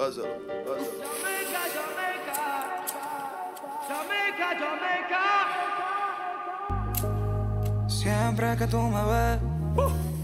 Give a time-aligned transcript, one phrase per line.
[0.00, 0.32] Pásalo,
[0.64, 0.96] pásalo.
[1.04, 2.40] Jamaica, Jamaica,
[3.86, 5.24] Jamaica, Jamaica.
[7.86, 9.38] Siempre que tú me ves,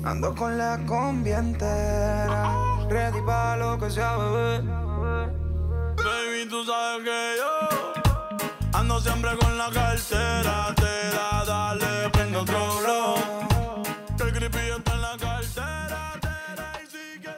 [0.02, 2.54] ando con la combi entera.
[2.88, 4.62] Ready pa' lo que sea, bebé.
[6.04, 7.52] Baby, tú sabes que yo
[8.72, 10.74] ando siempre con la cartera.
[10.74, 13.45] Te da, dale, prende otro blow.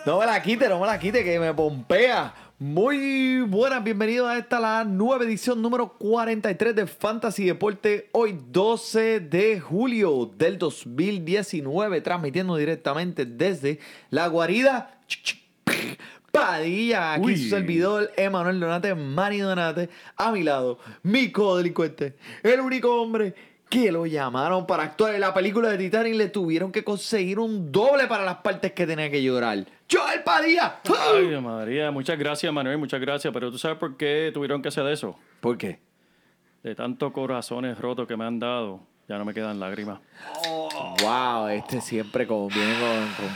[0.09, 2.33] No me la quite, no me la quite, que me pompea.
[2.59, 8.09] Muy buenas, bienvenidos a esta la nueva edición número 43 de Fantasy Deporte.
[8.13, 14.99] Hoy 12 de julio del 2019, transmitiendo directamente desde la guarida
[16.33, 17.13] Padilla.
[17.13, 17.37] Aquí Uy.
[17.37, 19.91] su servidor, Emanuel Donate, Manny Donate.
[20.17, 23.35] A mi lado, mi codelincuente, el único hombre
[23.69, 27.39] que lo llamaron para actuar en la película de Titanic y le tuvieron que conseguir
[27.39, 29.67] un doble para las partes que tenía que llorar.
[29.91, 30.81] ¡Joel Padilla!
[31.15, 33.33] Ay, María, muchas gracias, Manuel, muchas gracias.
[33.33, 35.17] Pero tú sabes por qué tuvieron que hacer eso.
[35.41, 35.81] ¿Por qué?
[36.63, 40.01] De tantos corazones rotos que me han dado, ya no me quedan lágrimas.
[41.03, 43.29] Wow, este siempre como viene con, con,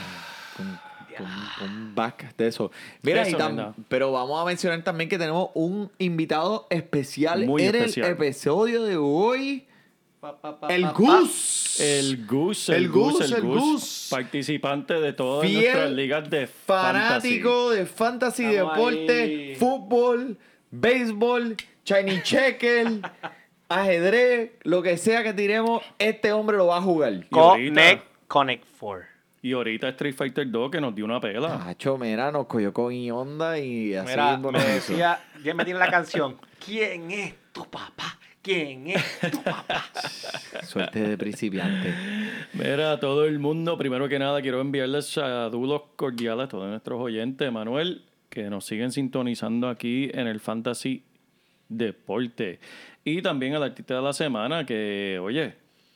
[0.57, 0.79] con,
[1.17, 2.71] con- con un back de eso.
[3.03, 3.73] Mira, Eso, y tam- nena.
[3.87, 8.07] pero vamos a mencionar también que tenemos un invitado especial Muy en especial.
[8.07, 9.65] el episodio de hoy.
[10.69, 11.79] El pa, Gus.
[11.79, 16.47] El Gus, el, El Gus, Gus, el Gus, participante de todas Fiel nuestras ligas de
[16.47, 19.55] Fanático de fantasy, Estamos deporte, ahí.
[19.55, 20.37] fútbol,
[20.71, 22.87] béisbol, Chinese checker,
[23.69, 27.13] ajedrez, lo que sea que tiremos, este hombre lo va a jugar.
[27.13, 29.05] Y ahorita- Connect, Connect 4.
[29.41, 31.57] Y ahorita Street Fighter 2 que nos dio una pela.
[31.57, 35.89] Tacho, mira, nos cogió con onda y así Mira, me decía, ya me tiene la
[35.91, 36.37] canción.
[36.63, 38.17] ¿Quién es tu papá?
[38.43, 39.85] ¿Quién es tu papá?
[40.63, 41.93] Suerte de principiante.
[42.51, 46.99] Mira, a todo el mundo, primero que nada, quiero enviarles saludos cordiales a todos nuestros
[46.99, 51.03] oyentes, Manuel, que nos siguen sintonizando aquí en el Fantasy
[51.69, 52.59] Deporte.
[53.05, 55.53] Y también al artista de la semana, que, oye,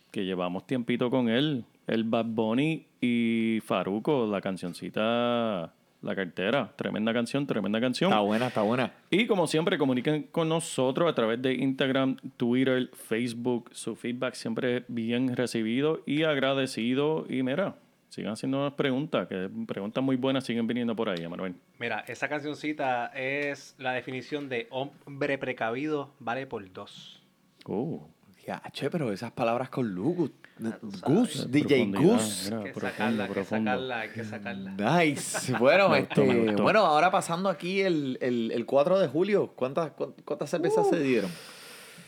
[0.09, 5.73] que llevamos tiempito con él, el Bad Bunny y Faruco, la cancioncita,
[6.07, 6.73] la cartera.
[6.75, 8.11] Tremenda canción, tremenda canción.
[8.11, 8.91] Está buena, está buena.
[9.09, 13.69] Y como siempre, comuniquen con nosotros a través de Instagram, Twitter, Facebook.
[13.73, 17.25] Su feedback siempre es bien recibido y agradecido.
[17.29, 17.75] Y mira,
[18.09, 21.55] sigan haciendo preguntas, que preguntas muy buenas siguen viniendo por ahí, Manuel.
[21.79, 27.21] Mira, esa cancioncita es la definición de hombre precavido vale por dos.
[27.65, 27.99] Uh,
[28.45, 30.31] Ya, che, pero esas palabras con Lugus.
[31.05, 32.45] Gus, DJ Gus.
[32.45, 34.71] mira, Hay que profundo, sacarla, hay que sacarla, hay que sacarla.
[35.03, 35.53] Nice.
[35.59, 36.63] Bueno, Me gustó, me este, gustó.
[36.63, 40.99] bueno, ahora pasando aquí el, el, el 4 de julio, ¿cuántas, cuán- cuántas cervezas se
[40.99, 41.29] dieron?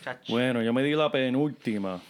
[0.02, 0.32] Chacho.
[0.32, 2.00] Bueno, yo me di la penúltima.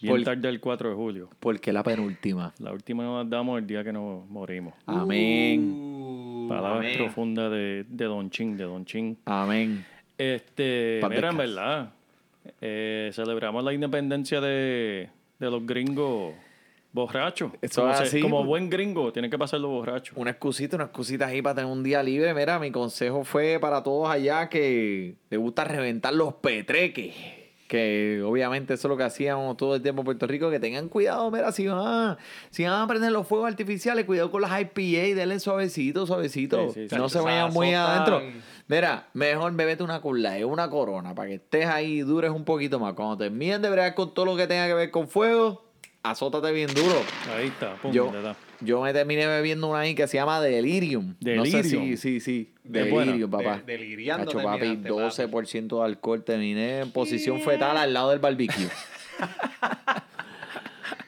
[0.00, 1.28] Bien Por- tarde el 4 de julio.
[1.38, 2.52] Porque la penúltima.
[2.58, 4.74] La última nos damos el día que nos morimos.
[4.86, 5.70] Amén.
[5.72, 9.16] Uh, Palabras profundas de, de Don Chin, de Don Chin.
[9.26, 9.84] Amén.
[10.18, 11.92] Este, mira, en verdad,
[12.60, 15.08] eh, celebramos la independencia de,
[15.38, 16.32] de los gringos
[16.92, 17.52] borrachos.
[17.62, 20.12] Eso como, se- como buen gringo, tiene que pasarlo borracho.
[20.16, 22.34] Una excusita, una excusita ahí para tener un día libre.
[22.34, 27.14] Mira, mi consejo fue para todos allá que les gusta reventar los petreques.
[27.72, 30.50] Que obviamente eso es lo que hacíamos todo el tiempo en Puerto Rico.
[30.50, 32.18] Que tengan cuidado, mira, si van a,
[32.50, 36.70] si van a prender los fuegos artificiales, cuidado con las IPA, denle suavecito, suavecito.
[36.74, 38.20] Sí, no se vayan muy adentro.
[38.68, 42.78] Mira, mejor bebete una cola, una corona, para que estés ahí y dures un poquito
[42.78, 42.92] más.
[42.92, 45.64] Cuando terminen de bregar con todo lo que tenga que ver con fuego,
[46.02, 47.00] azótate bien duro.
[47.34, 48.12] Ahí está, pum, Yo.
[48.64, 51.14] Yo me terminé bebiendo una ahí que se llama Delirium.
[51.20, 51.96] No sé si, Delirium.
[51.96, 52.52] sí, sí.
[52.64, 53.56] Delirium, papá.
[53.64, 55.46] De- deliriando Cacho, papi, terminaste, papi.
[55.46, 56.22] 12% de alcohol.
[56.24, 58.68] Terminé en posición fetal al lado del barbecue.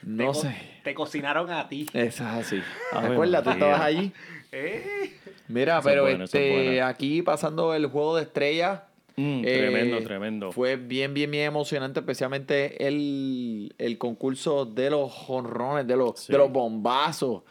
[0.01, 0.55] Te no co- sé.
[0.83, 1.87] Te cocinaron a ti.
[1.95, 2.63] Eso es así.
[2.93, 3.43] ¿Te acuerdas?
[3.43, 4.13] Tú estabas allí.
[4.53, 5.13] ¿Eh?
[5.49, 8.81] Mira, pero este, aquí pasando el juego de estrellas.
[9.17, 10.53] Mm, eh, tremendo, tremendo.
[10.53, 16.33] Fue bien, bien, bien emocionante, especialmente el, el concurso de los jonrones, de los, Sí.
[16.33, 17.43] de los bombazos.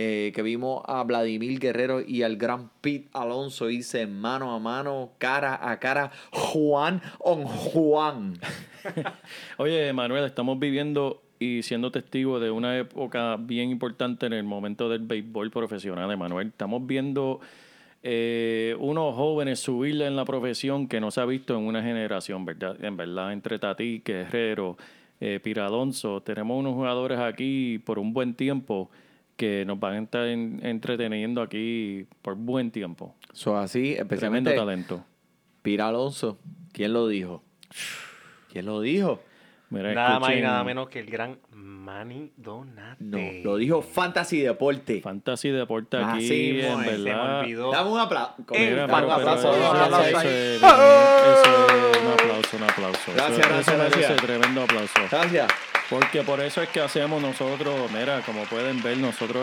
[0.00, 5.10] eh, que vimos a Vladimir Guerrero y al gran Pete Alonso hice mano a mano,
[5.18, 8.38] cara a cara, Juan on Juan.
[9.58, 14.88] Oye, Manuel, estamos viviendo y siendo testigos de una época bien importante en el momento
[14.88, 16.48] del béisbol profesional, Manuel.
[16.48, 17.40] Estamos viendo
[18.02, 22.44] eh, unos jóvenes subirle en la profesión que no se ha visto en una generación,
[22.44, 22.82] ¿verdad?
[22.84, 24.76] En verdad, entre Tati, Guerrero,
[25.20, 28.90] eh, Piradonso, tenemos unos jugadores aquí por un buen tiempo
[29.36, 33.14] que nos van a estar en- entreteniendo aquí por buen tiempo.
[33.32, 35.04] Eso así, Tremendo especialmente talento.
[35.62, 36.38] Pira Alonso.
[36.72, 37.42] ¿Quién lo dijo?
[38.52, 39.20] ¿Quién lo dijo?
[39.70, 42.96] Mira, Nada más y nada menos que el gran Manny Donate.
[43.04, 45.00] No, lo dijo Fantasy Deporte.
[45.02, 47.40] Fantasy Deporte aquí, Así en Se me verdad.
[47.40, 47.70] olvidó.
[47.72, 48.34] Dame un aplauso.
[48.54, 50.18] Eh, Mira, Un aplauso, un aplauso
[52.04, 53.12] un aplauso, un aplauso.
[53.14, 54.16] Gracias, Eso- gracias, eso gracias.
[54.22, 55.00] tremendo aplauso.
[55.10, 55.48] Gracias.
[55.90, 59.42] Porque por eso es que hacemos nosotros, mira, como pueden ver, nosotros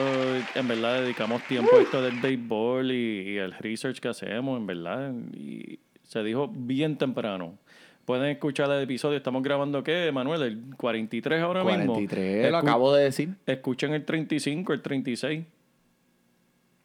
[0.53, 4.67] en verdad dedicamos tiempo a esto del béisbol y, y el research que hacemos, en
[4.67, 5.11] verdad.
[5.33, 7.57] Y se dijo bien temprano.
[8.05, 9.17] Pueden escuchar el episodio.
[9.17, 10.41] Estamos grabando, ¿qué, Manuel?
[10.43, 11.93] El 43 ahora mismo.
[11.93, 13.29] 43, lo acabo de decir.
[13.47, 15.43] Escuchen el 35, el 36.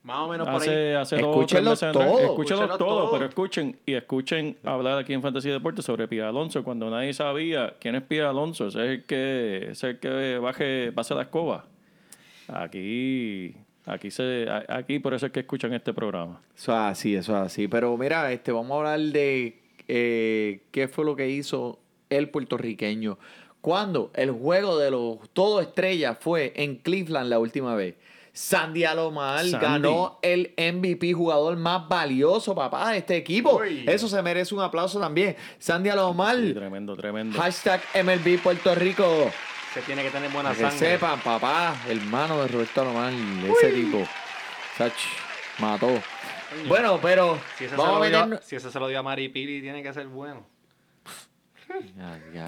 [0.02, 0.69] Más o menos por ahí.
[0.69, 2.19] Hace, hace dos o tres Escúchenlo todo.
[2.19, 3.12] Escúchenlo Escúchenlo todo, todo.
[3.12, 7.75] pero escuchen y escuchen hablar aquí en Fantasy Deportes sobre Pia Alonso cuando nadie sabía
[7.78, 8.69] quién es Pia Alonso.
[8.69, 11.66] Ese es el que, ese es el que baje, pase la escoba.
[12.49, 16.40] Aquí, aquí se, aquí por eso es que escuchan este programa.
[16.56, 17.69] Eso es así, eso es así.
[17.69, 19.61] Pero mira, este, vamos a hablar de
[19.92, 23.19] eh, qué fue lo que hizo el puertorriqueño.
[23.60, 27.96] Cuando el juego de los todo estrellas fue en Cleveland la última vez.
[28.32, 29.58] Sandy Alomar Sandy.
[29.58, 33.56] ganó el MVP jugador más valioso, papá, de este equipo.
[33.58, 33.84] Uy.
[33.88, 35.37] Eso se merece un aplauso también.
[35.58, 37.37] Sandy Alomar, Sí, tremendo, tremendo.
[37.38, 39.04] hashtag MLB Puerto Rico.
[39.75, 40.78] Se tiene que tener buena que sangre.
[40.78, 43.98] sepan, papá, hermano de Roberto Alomar, ese tipo.
[44.78, 44.94] Sach,
[45.58, 45.90] mató.
[46.69, 48.44] Bueno, pero Si ese, vamos se lo dio, meternos...
[48.44, 50.47] si ese se lo dio a Mari Pili, tiene que ser bueno.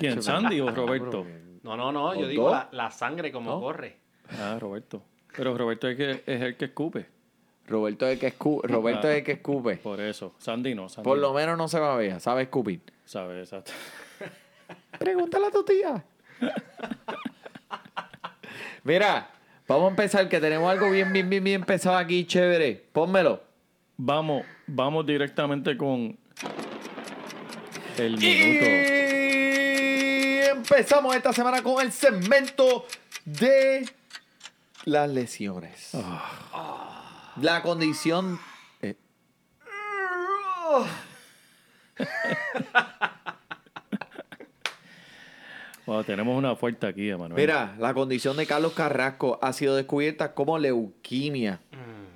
[0.01, 1.27] ¿Quién, Sandy o pero- Roberto?
[1.63, 2.13] No, no, no.
[2.15, 3.61] Yo ¿Los digo la, la sangre como ¿No?
[3.61, 3.97] corre.
[4.41, 5.03] Ah, Roberto.
[5.37, 7.07] Pero Roberto es, que, es el que escupe.
[7.69, 8.67] Roberto es el que escupe.
[8.69, 9.77] Roberto es el que escupe.
[9.77, 10.35] Por eso.
[10.39, 10.89] Sandy no.
[10.89, 11.23] Sandy Por no.
[11.29, 12.81] lo menos no se va a ver, sabe escupir.
[13.05, 13.71] Sabe, exacto.
[14.99, 16.05] Pregúntale a tu tía.
[18.85, 19.31] Mira,
[19.69, 22.85] vamos a empezar, que tenemos algo bien, bien, bien, bien pesado aquí, chévere.
[22.93, 23.41] Pónmelo.
[24.05, 26.19] Vamos, vamos directamente con
[27.99, 28.65] el minuto.
[28.67, 32.85] Y empezamos esta semana con el segmento
[33.25, 33.89] de
[34.87, 35.93] las lesiones.
[37.41, 38.41] La condición.
[38.81, 38.97] eh,
[45.87, 47.41] Wow, tenemos una fuerte aquí, Emanuel.
[47.41, 51.61] Mira, la condición de Carlos Carrasco ha sido descubierta como leuquimia.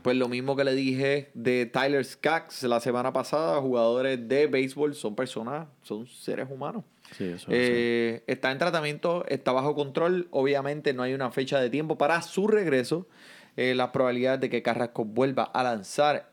[0.07, 4.95] Pues lo mismo que le dije de Tyler Skaggs la semana pasada, jugadores de béisbol
[4.95, 6.85] son personas, son seres humanos.
[7.11, 10.29] Sí, eso, Eh, Está en tratamiento, está bajo control.
[10.31, 13.09] Obviamente no hay una fecha de tiempo para su regreso.
[13.57, 16.31] Eh, las probabilidades de que Carrasco vuelva a lanzar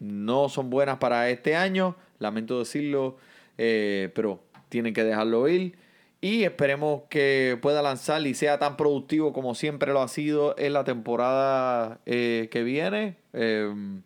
[0.00, 1.94] no son buenas para este año.
[2.18, 3.18] Lamento decirlo,
[3.58, 5.76] eh, pero tienen que dejarlo ir.
[6.24, 10.72] Y esperemos que pueda lanzar y sea tan productivo como siempre lo ha sido en
[10.72, 13.18] la temporada eh, que viene.
[13.34, 14.00] Eh,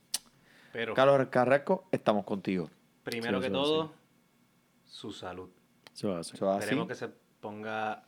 [0.72, 2.70] Pero Carlos Carrasco, estamos contigo.
[3.04, 3.92] primero Sí, que todo,
[4.84, 5.48] su salud.
[5.94, 6.34] Eso va así.
[6.34, 7.08] Esperemos que se
[7.40, 8.02] ponga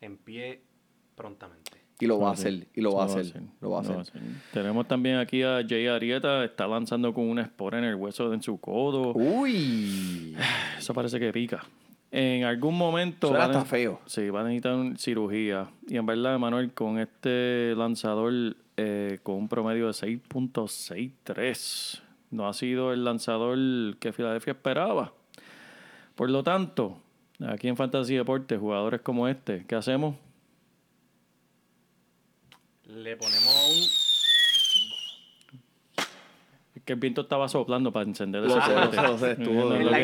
[0.00, 0.62] en pie
[1.14, 1.84] prontamente.
[2.00, 2.68] Y lo va a hacer.
[2.72, 3.42] Y lo va a hacer.
[3.60, 4.06] Lo va a hacer.
[4.54, 8.40] Tenemos también aquí a Jay Arieta, está lanzando con una espora en el hueso de
[8.40, 9.12] su codo.
[9.12, 10.34] Uy.
[10.78, 11.62] Eso parece que pica.
[12.16, 13.26] En algún momento.
[13.28, 14.00] Suena va a feo.
[14.06, 15.68] Sí, va a necesitar un- cirugía.
[15.88, 18.32] Y en verdad, Manuel, con este lanzador
[18.76, 23.58] eh, con un promedio de 6.63, no ha sido el lanzador
[23.98, 25.12] que Filadelfia esperaba.
[26.14, 26.98] Por lo tanto,
[27.46, 30.14] aquí en Fantasy Deportes, jugadores como este, ¿qué hacemos?
[32.86, 34.03] Le ponemos Es
[36.84, 39.94] que el viento estaba soplando para encender ese el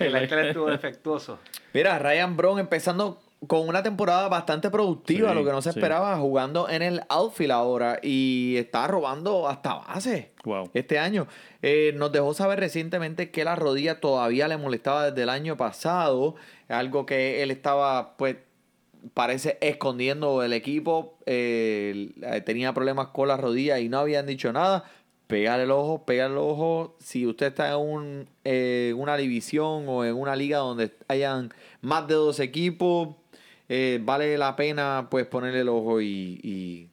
[0.00, 1.38] el estuvo, defectuoso.
[1.72, 5.78] Mira, Ryan Brown empezando con una temporada bastante productiva, Sí, lo que no se sí.
[5.78, 10.70] esperaba, jugando en el outfield ahora y está robando hasta base Wow.
[10.72, 11.26] este año.
[11.62, 16.36] Eh, nos dejó saber recientemente que la rodilla todavía le molestaba desde el año pasado,
[16.68, 18.36] algo que él estaba, pues,
[19.14, 22.10] parece escondiendo el equipo, eh,
[22.44, 24.84] tenía problemas con la rodilla y no habían dicho nada.
[25.26, 26.96] Pégale el ojo, pégale el ojo.
[27.00, 32.06] Si usted está en un, eh, una división o en una liga donde hayan más
[32.06, 33.08] de dos equipos,
[33.68, 36.88] eh, vale la pena pues ponerle el ojo y, y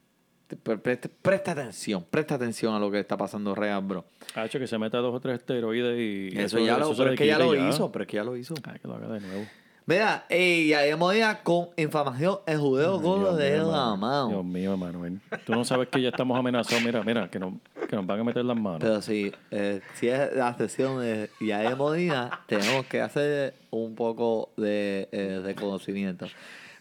[0.64, 4.06] pre- presta, presta atención, presta atención a lo que está pasando Real, bro.
[4.34, 6.36] Ha hecho que se meta dos o tres esteroides y.
[6.36, 8.56] Eso, ya lo, pero es que ya lo hizo, pero es que ya lo hizo.
[8.64, 9.46] Ah, que lo haga de nuevo.
[9.86, 14.30] Mira, eh, ya hemos ya con inflamación en judeo gordo Dios de mío, la mano.
[14.30, 15.20] Dios mío, Manuel.
[15.46, 16.82] Tú no sabes que ya estamos amenazados.
[16.84, 17.60] Mira, mira, que, no,
[17.90, 18.80] que nos van a meter las manos.
[18.80, 24.52] Pero si, eh, si es la sesión de Yael Molina, tenemos que hacer un poco
[24.56, 26.28] de, eh, de conocimiento.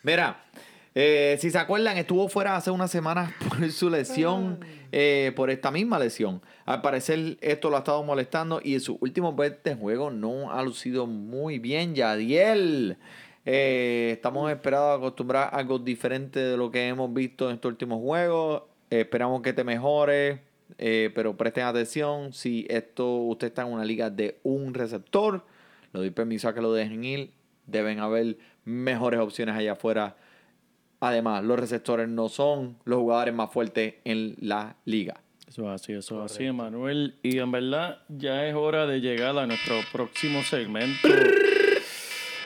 [0.05, 0.37] Mira,
[0.95, 5.71] eh, si se acuerdan, estuvo fuera hace unas semanas por su lesión, eh, por esta
[5.71, 6.41] misma lesión.
[6.65, 10.63] Al parecer, esto lo ha estado molestando y en sus últimos 20 juegos no ha
[10.63, 11.95] lucido muy bien.
[11.95, 12.97] Yadiel,
[13.45, 17.71] eh, estamos esperando a acostumbrar a algo diferente de lo que hemos visto en estos
[17.71, 18.63] últimos juegos.
[18.91, 20.39] Eh, esperamos que te mejores,
[20.79, 22.33] eh, pero presten atención.
[22.33, 25.45] Si esto usted está en una liga de un receptor,
[25.93, 27.33] le doy permiso a que lo dejen ir.
[27.67, 30.17] Deben haber mejores opciones allá afuera.
[31.01, 35.21] Además, los receptores no son los jugadores más fuertes en la liga.
[35.53, 37.15] Eso es así, eso es así, Emanuel.
[37.23, 41.07] Y en verdad ya es hora de llegar a nuestro próximo segmento.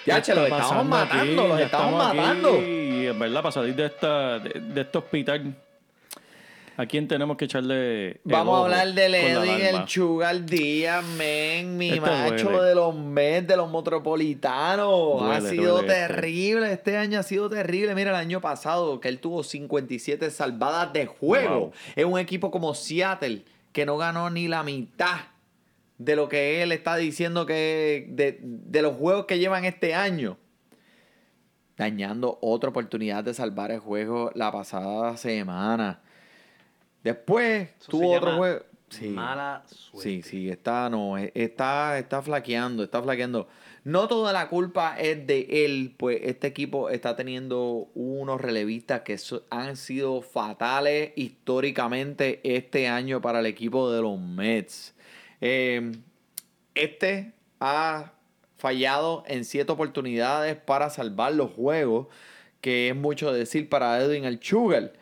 [0.05, 1.13] Ya, ¿Qué che, los estamos pasando aquí?
[1.15, 2.17] matando, los estamos aquí.
[2.17, 2.63] matando.
[2.63, 5.55] Y en verdad, para salir de, esta, de, de este hospital,
[6.76, 9.85] ¿a quién tenemos que echarle el Vamos a hablar del Edwin, el?
[9.87, 12.68] Chugal Díaz, men, mi Este macho duele.
[12.68, 15.23] de los Mets, de los Metropolitanos.
[15.23, 15.92] ha sido este.
[15.92, 16.97] terrible, este.
[16.97, 17.95] año ha sido terrible.
[17.95, 21.59] Mira, el año pasado que él tuvo 57 salvadas de juego.
[21.61, 21.73] Wow.
[21.95, 25.18] Es un equipo como Seattle que no ganó ni la mitad
[25.99, 30.37] de lo que él está diciendo que de, de los juegos que llevan este año.
[31.76, 36.00] Dañando otra oportunidad de salvar el juego la pasada semana.
[37.07, 38.61] Después Eso tuvo otro juego.
[38.89, 39.09] Sí.
[39.09, 40.09] Mala suerte.
[40.09, 43.49] Sí, sí, está, no, está, está flaqueando, está flaqueando.
[43.85, 49.19] No toda la culpa es de él, pues este equipo está teniendo unos relevistas que
[49.19, 54.95] so- han sido fatales históricamente este año para el equipo de los Mets.
[55.41, 55.93] Eh,
[56.75, 58.13] este ha
[58.57, 62.07] fallado en siete oportunidades para salvar los juegos,
[62.61, 64.93] que es mucho decir para Edwin el Sugar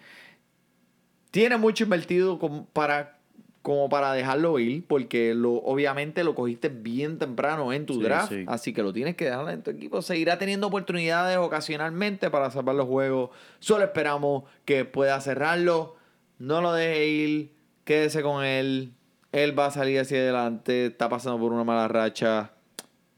[1.35, 3.19] tiene mucho invertido como para,
[3.61, 8.29] como para dejarlo ir, porque lo, obviamente lo cogiste bien temprano en tu Sí, draft,
[8.33, 8.45] sí.
[8.47, 10.01] así que lo tienes que dejar en tu equipo.
[10.01, 13.31] Seguirá teniendo oportunidades ocasionalmente para salvar los juegos.
[13.59, 15.97] Solo esperamos que pueda cerrarlo.
[16.39, 17.51] No lo deje ir,
[17.83, 18.93] quédese con él.
[19.33, 22.53] Él va a salir hacia adelante, está pasando por una mala racha.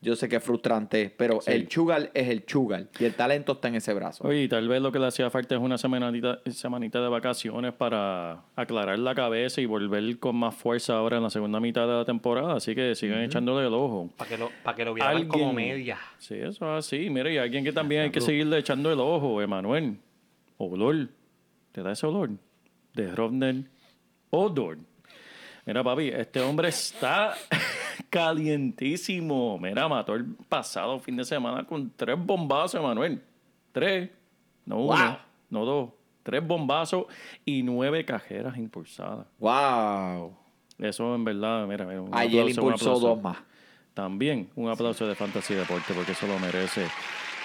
[0.02, 1.50] Yo sé que es frustrante, pero Sí.
[1.50, 4.28] el Chugal es el Chugal y el talento está en ese brazo.
[4.28, 7.72] Oye, y tal vez lo que le hacía falta es una semanita, semanita de vacaciones
[7.72, 11.94] para aclarar la cabeza y volver con más fuerza ahora en la segunda mitad de
[11.94, 12.54] la temporada.
[12.56, 14.10] Así que sigan echándole el ojo.
[14.16, 15.98] Para que lo, para que lo vieran como media.
[16.18, 17.08] Sí, eso es así.
[17.10, 19.96] Mira, y alguien que también hay que seguirle echando el ojo, Emanuel.
[20.58, 21.08] Olor.
[21.72, 22.30] ¿Te da ese olor?
[22.92, 23.64] De Rodner
[24.30, 24.78] Odor.
[25.64, 27.34] Mira, papi, este hombre está
[28.10, 29.58] calientísimo.
[29.58, 33.22] Mira, mató el pasado fin de semana con tres bombazos, Emanuel.
[33.72, 34.10] Tres.
[34.64, 35.18] No uno,
[35.50, 35.90] no dos.
[36.22, 37.06] Tres bombazos
[37.44, 39.26] y nueve cajeras impulsadas.
[39.38, 40.36] ¡Wow!
[40.78, 43.38] Eso en verdad, mira, mira, un Ayer aplauso, impulsó dos más.
[43.94, 46.86] También un aplauso de Fantasy Deporte porque eso lo merece.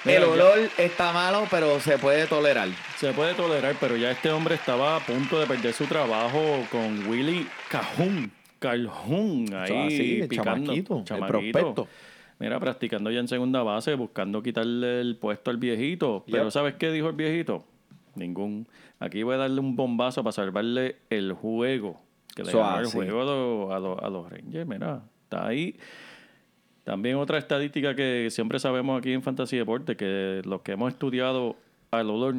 [0.03, 2.70] El ya- olor está malo, pero se puede tolerar.
[2.98, 6.41] Se puede tolerar, pero ya este hombre estaba a punto de perder su trabajo
[6.72, 8.32] con Willy Cajun.
[8.62, 10.53] Calhoun, ahí el picando.
[10.74, 11.88] chamaquito, el prospecto.
[12.39, 16.24] Mira, practicando ya en segunda base, buscando quitarle el puesto al viejito.
[16.30, 16.51] Pero Yep.
[16.51, 17.63] ¿sabes qué dijo el viejito?
[18.15, 18.68] Ningún.
[19.00, 22.00] Aquí voy a darle un bombazo para salvarle el juego.
[22.36, 24.68] Que le ganó el juego a los, a, los, a los Rangers.
[24.68, 25.75] Mira, está ahí.
[26.84, 31.56] También otra estadística que siempre sabemos aquí en Fantasy Deporte, que los que hemos estudiado
[31.91, 32.36] al olor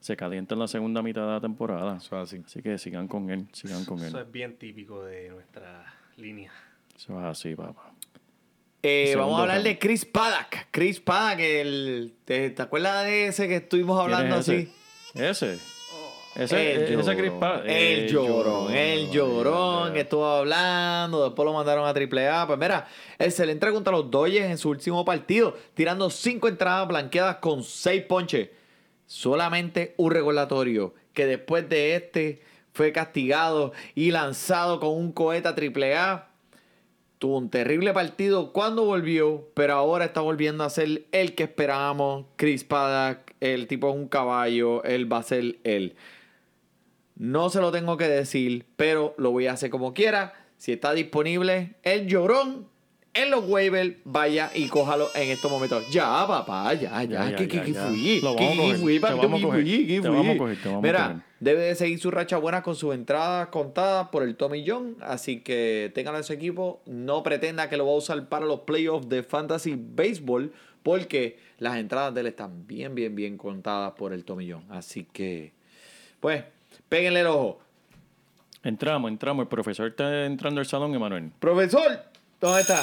[0.00, 1.96] se calienta en la segunda mitad de la temporada.
[1.96, 2.40] así.
[2.44, 4.06] Así que sigan con él, sigan con él.
[4.08, 5.84] Eso es bien típico de nuestra
[6.16, 6.52] línea.
[6.96, 7.92] Eso es así, papá.
[8.82, 9.66] Eh, vamos a hablar round.
[9.68, 10.66] de Chris Paddock.
[10.70, 14.72] Chris Paddock, el, ¿te, te acuerdas de ese que estuvimos ¿Quién hablando es así?
[15.14, 15.52] ese?
[15.52, 15.58] Ese.
[16.36, 21.54] Ese, el ese llorón, Chris Pa- el llorón, el llorón que estuvo hablando, después lo
[21.54, 22.46] mandaron a AAA.
[22.46, 22.86] Pues mira,
[23.18, 28.50] excelente contra los Dodgers en su último partido, tirando cinco entradas blanqueadas con seis ponches.
[29.06, 35.54] Solamente un recordatorio que después de este fue castigado y lanzado con un cohete a
[35.54, 36.28] AAA.
[37.18, 42.26] Tuvo un terrible partido cuando volvió, pero ahora está volviendo a ser el que esperábamos.
[42.36, 45.96] Chris Paddock, el tipo es un caballo, él va a ser él.
[47.14, 50.34] No se lo tengo que decir, pero lo voy a hacer como quiera.
[50.58, 52.68] Si está disponible el llorón
[53.16, 55.88] en los waivers, vaya y cójalo en estos momentos.
[55.90, 57.04] Ya, papá, ya, ya.
[57.04, 57.86] Ya, ya, ¿Qué, qué, ya, qué ya.
[57.86, 58.20] fui?
[58.20, 62.94] ¿Qué, vamos a qué coger, fui, Mira, debe de seguir su racha buena con sus
[62.94, 64.96] entradas contadas por el Tommy John.
[65.00, 66.82] Así que ténganlo en su equipo.
[66.86, 70.52] No pretenda que lo va a usar para los playoffs de Fantasy Baseball.
[70.82, 74.64] Porque las entradas de él están bien, bien, bien contadas por el Tommy John.
[74.70, 75.52] Así que,
[76.20, 76.44] pues,
[76.88, 77.60] péguenle el ojo.
[78.62, 79.42] Entramos, entramos.
[79.44, 81.32] El profesor está entrando al salón, Emanuel.
[81.40, 82.04] Profesor,
[82.40, 82.80] ¿dónde está?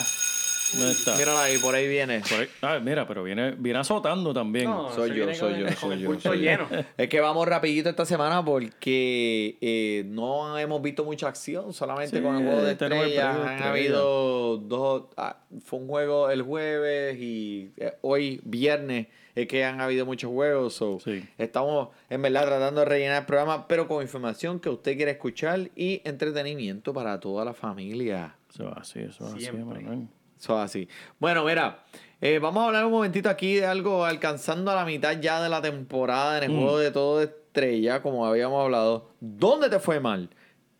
[0.78, 1.16] ¿Dónde está?
[1.18, 2.22] Míralo ahí, por ahí viene.
[2.22, 4.66] Por ahí- Ah, mira, pero viene, viene azotando también.
[4.66, 6.44] No, Soy yo, viene soy con yo, soy el yo, soy yo.
[6.44, 6.68] lleno.
[6.98, 12.24] Es que vamos rapidito esta semana porque eh, no hemos visto mucha acción, solamente Sí,
[12.24, 13.28] con el juego de tenemos el estrellas.
[13.36, 13.72] periodo de Han estrellas.
[13.80, 19.82] habido dos, ah, fue un juego el jueves y eh, hoy viernes es que han
[19.82, 20.74] habido muchos juegos.
[20.76, 21.24] so, Sí.
[21.38, 25.72] Estamos en verdad tratando de rellenar el programa, pero con información que usted quiere escuchar
[25.76, 28.36] y entretenimiento para toda la familia.
[28.54, 29.80] Eso es así, eso es así, Siempre.
[29.80, 30.08] Emanuel.
[30.44, 30.90] Eso así.
[31.20, 31.86] Bueno, mira,
[32.20, 35.48] eh, vamos a hablar un momentito aquí de algo alcanzando a la mitad ya de
[35.48, 36.60] la temporada en el Mm.
[36.62, 39.10] juego de todo de estrella, como habíamos hablado.
[39.22, 40.30] ¿Dónde te fue mal?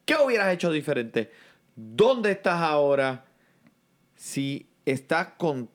[0.04, 1.32] ¿Qué hubieras hecho diferente?
[1.78, 3.24] ¿Dónde estás ahora?
[4.16, 5.70] Si estás con.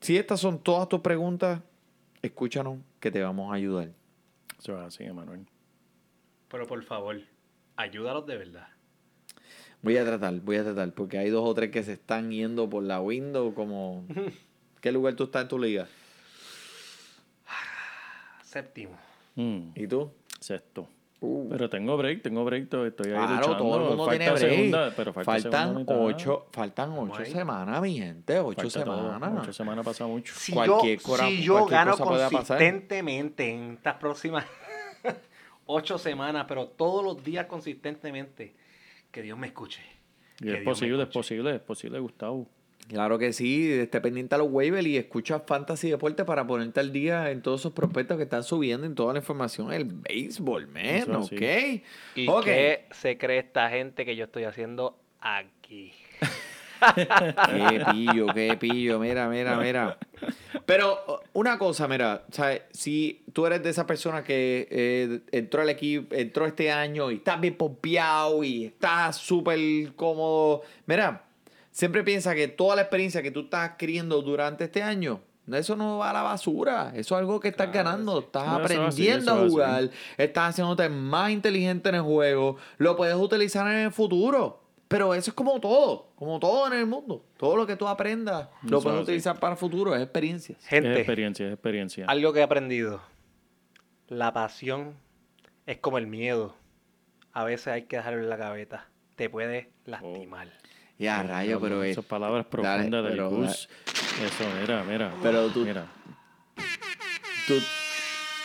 [0.00, 1.60] Si estas son todas tus preguntas,
[2.22, 3.90] escúchanos que te vamos a ayudar.
[4.58, 5.46] Eso es así, Emanuel.
[6.48, 7.20] Pero por favor,
[7.76, 8.66] ayúdalos de verdad.
[9.82, 12.68] Voy a tratar, voy a tratar, porque hay dos o tres que se están yendo
[12.68, 14.04] por la window, como.
[14.80, 15.86] ¿Qué lugar tú estás en tu liga?
[18.42, 18.96] Séptimo.
[19.36, 20.10] Mm, ¿Y tú?
[20.40, 20.88] sexto.
[21.20, 21.48] Uh.
[21.50, 23.56] Pero tengo break, tengo break, to- estoy ahí Claro, luchando.
[23.58, 24.50] todo el mundo Falta tiene break.
[24.54, 29.12] segunda, pero falta faltan ocho, faltan ocho semanas, mi gente, ocho Falta todo.
[29.14, 29.42] semanas.
[29.42, 30.32] Ocho semanas pasa mucho.
[30.36, 32.58] Si Cualquier yo, cora- si yo cualquier gano cosa puede pasar.
[32.58, 34.44] consistentemente en estas próximas
[35.66, 38.54] ocho semanas, pero todos los días consistentemente,
[39.10, 39.82] que Dios me escuche.
[40.40, 42.48] Y es posible, es posible, es posible, Gustavo.
[42.88, 46.90] Claro que sí, esté pendiente a los waivers y escucha Fantasy Deporte para ponerte al
[46.90, 50.86] día en todos esos prospectos que están subiendo en toda la información del béisbol, man,
[50.86, 51.42] Eso ¿ok?
[52.14, 52.44] ¿Y Ok.
[52.44, 55.92] qué se cree esta gente que yo estoy haciendo aquí?
[56.94, 59.98] Qué pillo, qué pillo, mira, mira, mira.
[60.66, 62.62] Pero una cosa, mira, ¿sabes?
[62.72, 67.16] si tú eres de esa persona que eh, entró al equipo, entró este año y
[67.16, 69.58] estás bien pompeado y estás súper
[69.96, 71.24] cómodo, mira,
[71.70, 75.20] siempre piensa que toda la experiencia que tú estás adquiriendo durante este año,
[75.50, 78.56] eso no va a la basura, eso es algo que estás Claro, ganando, estás No,
[78.56, 79.48] así, aprendiendo a así.
[79.50, 84.60] jugar, estás haciéndote más inteligente en el juego, lo puedes utilizar en el futuro.
[84.88, 87.24] Pero eso es como todo, como todo en el mundo.
[87.36, 89.02] Todo lo que tú aprendas lo puedes es así.
[89.10, 90.56] utilizar para el futuro, es experiencia.
[90.58, 92.06] Es Gente, experiencia, es experiencia.
[92.08, 93.02] algo que he aprendido.
[94.08, 94.94] La pasión
[95.66, 96.56] es como el miedo.
[97.34, 98.88] A veces hay que dejarlo en la gaveta.
[99.16, 100.48] Te puede lastimar.
[100.98, 101.92] Ya, rayo, pero es.
[101.92, 103.68] Esas palabras dale, profundas del pero, Gus.
[104.24, 105.12] Eso, mira, mira.
[105.22, 105.86] Pero tú- Mira.
[107.46, 107.60] tú-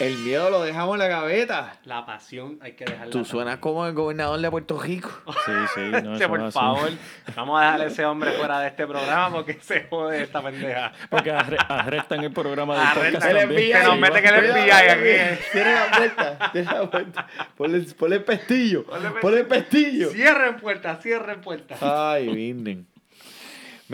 [0.07, 1.77] el miedo lo dejamos en la gaveta.
[1.85, 3.11] La pasión hay que dejarla.
[3.11, 5.09] Tú suenas como el gobernador de Puerto Rico.
[5.45, 5.81] Sí, sí.
[6.03, 6.89] No, por favor,
[7.35, 10.91] vamos a dejar a ese hombre fuera de este programa porque se jode esta pendeja.
[11.09, 13.61] Porque arre- arrestan el programa del Arrestan el también.
[13.61, 13.71] FBI.
[13.81, 15.41] Que nos meten el FBI aquí.
[15.51, 17.27] Tiene la vuelta, tiene la vuelta.
[17.57, 18.85] Ponle, ponle el pestillo.
[18.85, 20.09] Ponle Ponle el pestillo.
[20.11, 21.77] Cierren puertas, cierren puertas.
[21.81, 22.87] Ay, vinden.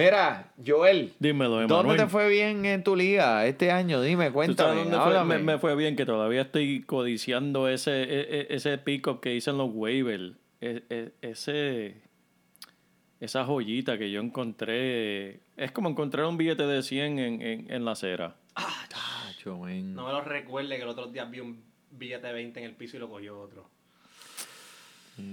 [0.04, 1.14] Mira, Joel.
[1.20, 1.98] Dímelo, ¿Dónde Emanuel.
[1.98, 4.02] te fue bien en tu liga este año?
[4.02, 4.70] Dime, ¿Tú cuéntame.
[4.70, 5.06] sabes dónde fue?
[5.06, 5.38] háblame.
[5.40, 9.50] Me, me fue bien que todavía estoy codiciando ese, e- e- ese pick-up que hice
[9.50, 10.34] en los waivers.
[10.62, 11.96] E- ese,
[13.20, 15.42] esa joyita que yo encontré.
[15.58, 18.36] Es como encontrar un billete de 100 en, en, en la acera.
[18.56, 19.94] Tacho, men.
[19.96, 22.76] No me lo recuerde que el otro día vi un billete de 20 en el
[22.76, 23.70] piso y lo cogió otro.
[25.18, 25.24] Que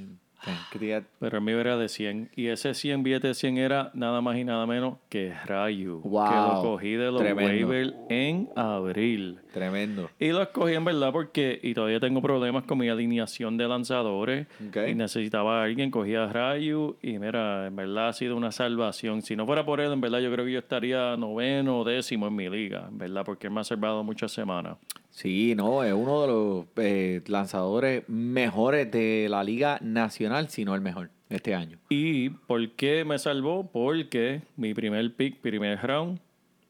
[1.18, 2.30] Pero el mío era de 100.
[2.36, 6.00] Y ese 100 billete de 100 era nada más y nada menos que Rayu.
[6.02, 6.28] Wow.
[6.28, 9.40] Que lo cogí de los waivers en abril.
[9.52, 10.10] Tremendo.
[10.18, 14.46] Y lo escogí en verdad porque, y todavía tengo problemas con mi alineación de lanzadores.
[14.60, 16.96] Y necesitaba a alguien, cogía a Rayu.
[17.02, 19.22] Y mira, en verdad ha sido una salvación.
[19.22, 22.28] Si no fuera por él, en verdad yo creo que yo estaría noveno o décimo
[22.28, 22.86] en mi liga.
[22.88, 24.76] En verdad, porque él me ha salvado muchas semanas.
[25.16, 30.74] Sí, no, es uno de los eh, lanzadores mejores de la Liga Nacional, si no
[30.74, 31.78] el mejor, este año.
[31.88, 33.66] ¿Y por qué me salvó?
[33.66, 36.20] Porque mi primer pick, primer round,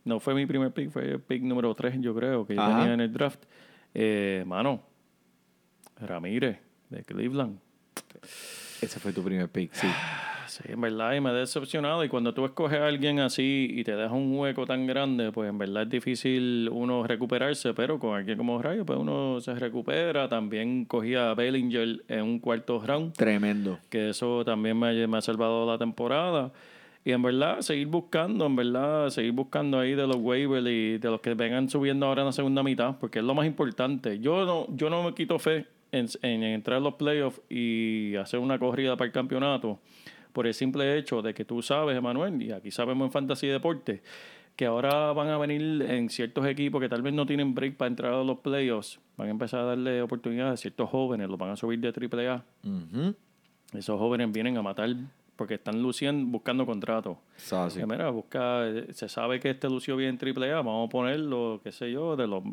[0.04, 2.76] no fue mi primer pick, fue el pick número 3, yo creo, que yo Ajá.
[2.76, 3.42] tenía en el draft.
[3.94, 4.80] Eh, mano,
[6.00, 7.58] Ramírez, de Cleveland.
[8.80, 9.88] Ese fue tu primer pick, sí.
[10.56, 12.02] Sí, en verdad, y me he decepcionado.
[12.02, 15.50] Y cuando tú escoges a alguien así y te deja un hueco tan grande, pues
[15.50, 20.30] en verdad es difícil uno recuperarse, pero con alguien como Rayo, pues uno se recupera.
[20.30, 23.78] También cogí a Bellinger en un cuarto round, Tremendo.
[23.90, 26.50] que eso también me, me ha salvado la temporada.
[27.04, 31.10] Y en verdad, seguir buscando, en verdad, seguir buscando ahí de los waivers y de
[31.10, 34.18] los que vengan subiendo ahora en la segunda mitad, porque es lo más importante.
[34.20, 38.40] Yo no, yo no me quito fe en, en entrar a los playoffs y hacer
[38.40, 39.78] una corrida para el campeonato,
[40.36, 44.02] por el simple hecho de que tú sabes, Emanuel, y aquí sabemos en Fantasy Deporte,
[44.54, 47.88] que ahora van a venir en ciertos equipos que tal vez no tienen break para
[47.88, 51.52] entrar a los playoffs, van a empezar a darle oportunidades a ciertos jóvenes, los van
[51.52, 52.44] a subir de AAA.
[52.64, 53.14] Ujú.
[53.72, 54.94] Esos jóvenes vienen a matar
[55.36, 57.16] porque están luciendo, buscando contratos.
[57.74, 61.62] Que mira, busca, eh, se sabe que este lució bien triple A, vamos a ponerlo,
[61.64, 62.44] qué sé yo, de los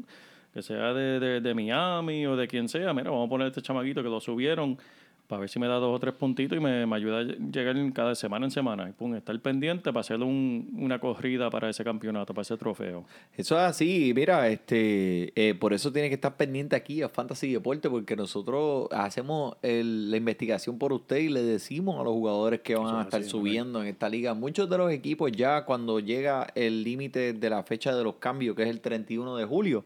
[0.53, 3.61] que sea de, de, de Miami o de quien sea, mira, vamos a poner este
[3.61, 4.77] chamaquito que lo subieron
[5.27, 7.75] para ver si me da dos o tres puntitos y me, me ayuda a llegar
[7.93, 8.87] cada semana en semana.
[8.89, 13.05] Y pum, estar pendiente para hacerle un- una corrida para ese campeonato, para ese trofeo.
[13.35, 17.51] Eso es así, mira, este, eh, por eso tiene que estar pendiente aquí a Fantasy
[17.53, 22.59] Deporte, porque nosotros hacemos el- la investigación por usted y le decimos a los jugadores
[22.61, 24.33] que van a es estar así, subiendo en esta liga.
[24.33, 28.55] Muchos de los equipos ya cuando llega el límite de la fecha de los cambios,
[28.55, 29.85] que es el 31 de julio,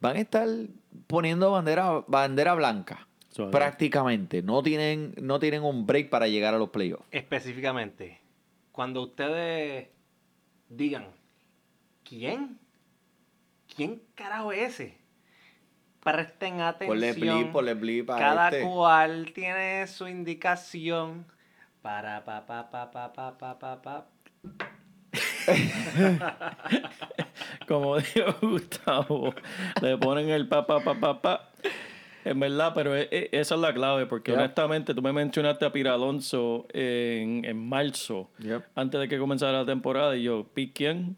[0.00, 0.48] van a estar
[1.06, 3.06] poniendo bandera, bandera blanca.
[3.50, 4.42] Prácticamente.
[4.42, 7.04] No tienen, no tienen un break para llegar a los playoffs.
[7.10, 8.20] Específicamente,
[8.72, 9.88] cuando ustedes
[10.68, 11.06] digan,
[12.04, 12.58] ¿quién?
[13.74, 14.98] ¿Quién carajo es ese?
[16.00, 16.88] Presten atención.
[16.88, 18.62] Ponle blip, ponle blip a Cada este.
[18.62, 21.26] cual tiene su indicación
[21.80, 24.06] para pa pa pa pa pa pa pa pa.
[27.68, 29.34] Como dijo Gustavo,
[29.80, 31.50] le ponen el pa, pa, pa, pa, pa.
[32.24, 35.72] En verdad, pero e- e- esa es la clave, porque honestamente tú me mencionaste a
[35.72, 38.30] Pira Alonso en, en marzo,
[38.74, 41.16] antes de que comenzara la temporada, y yo, ¿pi quién?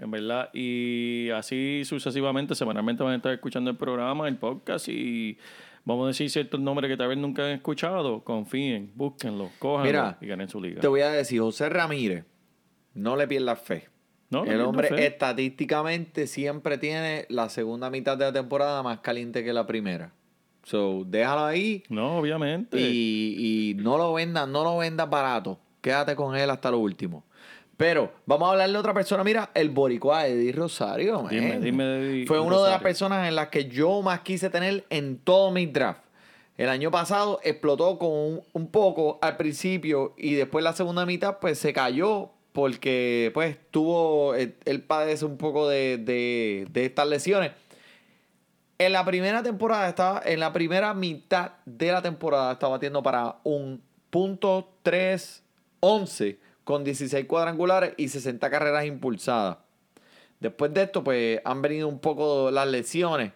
[0.00, 5.38] En verdad, y así sucesivamente, semanalmente van a estar escuchando el programa, el podcast, y
[5.84, 8.22] vamos a decir ciertos nombres que tal vez nunca han escuchado.
[8.22, 10.80] Confíen, búsquenlo, cójanlo Mira, y ganen su liga.
[10.80, 12.24] Te voy a decir, José Ramírez,
[12.94, 13.88] no le pierdas fe.
[14.30, 15.06] No, el hombre fe.
[15.06, 20.12] estadísticamente siempre tiene la segunda mitad de la temporada más caliente que la primera.
[20.68, 22.78] So, déjalo ahí No, obviamente.
[22.78, 25.58] y, y no lo vendas, no lo vendas barato.
[25.80, 27.24] Quédate con él hasta lo último.
[27.78, 29.24] Pero vamos a hablarle a otra persona.
[29.24, 31.22] Mira, el boricua Eddie Rosario.
[31.22, 31.30] man.
[31.30, 34.84] Dime, dime Eddie Fue una de las personas en las que yo más quise tener
[34.90, 36.02] en todo mi draft.
[36.56, 41.38] El año pasado explotó con un, un poco al principio y después la segunda mitad
[41.40, 47.06] pues se cayó porque pues tuvo, él, él padece un poco de, de, de estas
[47.06, 47.52] lesiones.
[48.80, 53.40] En la primera temporada estaba, en la primera mitad de la temporada estaba batiendo para
[53.42, 59.58] un punto 311 con 16 cuadrangulares y 60 carreras impulsadas.
[60.38, 63.32] Después de esto, pues han venido un poco las lesiones.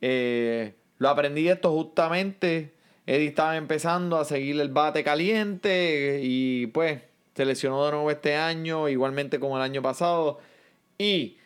[0.00, 2.72] Eh, lo aprendí esto justamente.
[3.04, 7.02] Eddie estaba empezando a seguir el bate caliente y pues
[7.34, 10.38] se lesionó de nuevo este año, igualmente como el año pasado.
[10.96, 11.36] Y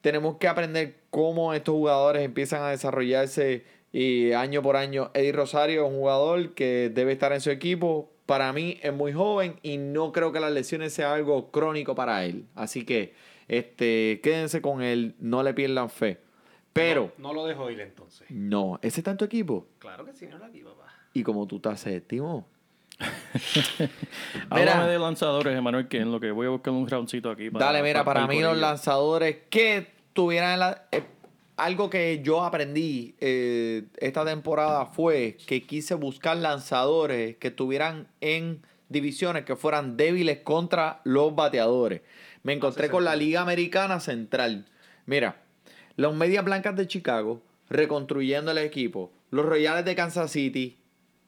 [0.00, 5.10] tenemos que aprender cómo estos jugadores empiezan a desarrollarse y año por año.
[5.12, 8.10] Eddie Rosario es un jugador que debe estar en su equipo.
[8.24, 12.24] Para mí es muy joven y no creo que las lesiones sea algo crónico para
[12.24, 12.46] él.
[12.54, 13.12] Así que
[13.46, 16.18] este, quédense con él, no le pierdan fe.
[16.72, 18.26] Pero, No, no lo dejo ir entonces.
[18.30, 19.66] no, ese está en tu equipo.
[19.80, 20.86] Claro que sí, no lo aquí, papá.
[21.12, 22.46] Y como tú estás séptimo.
[24.50, 27.50] Háblame de lanzadores, Emanuel, que en lo que voy a buscar un roundcito aquí.
[27.50, 31.02] para- Dale, mira, para, mí los lanzadores que tuvieran la- eh,
[31.56, 38.62] algo que yo aprendí eh, esta temporada fue que quise buscar lanzadores que estuvieran en
[38.88, 42.00] divisiones que fueran débiles contra los bateadores.
[42.42, 44.66] Me encontré con la Liga Americana Central.
[45.06, 45.36] Mira,
[45.96, 49.10] los Medias Blancas de Chicago reconstruyendo el equipo.
[49.30, 50.76] Los Royales de Kansas City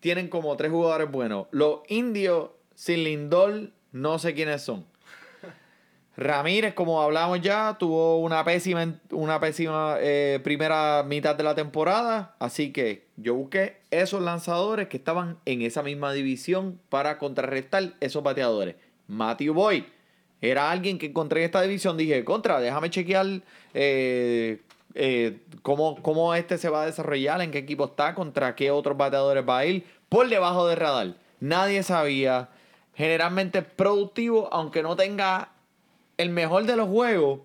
[0.01, 1.47] tienen como tres jugadores buenos.
[1.53, 4.85] Los Indios sin Lindor, no sé quiénes son.
[6.16, 12.37] Ramírez, como hablamos ya, tuvo una pésima, una pésima eh, primera mitad de la temporada.
[12.38, 18.22] Así que yo busqué esos lanzadores que estaban en esa misma división para contrarrestar esos
[18.22, 18.77] bateadores.
[19.09, 19.85] Matthew Boyd
[20.40, 21.96] era alguien que encontré en esta división.
[21.96, 23.27] Dije, contra, déjame chequear
[23.72, 24.61] eh,
[24.94, 28.96] eh, cómo, cómo este se va a desarrollar, en qué equipo está, contra qué otros
[28.96, 29.85] bateadores va a ir.
[30.09, 31.16] Por debajo del radar.
[31.40, 32.50] Nadie sabía.
[32.94, 35.53] Generalmente productivo, aunque no tenga
[36.16, 37.40] el mejor de los juegos,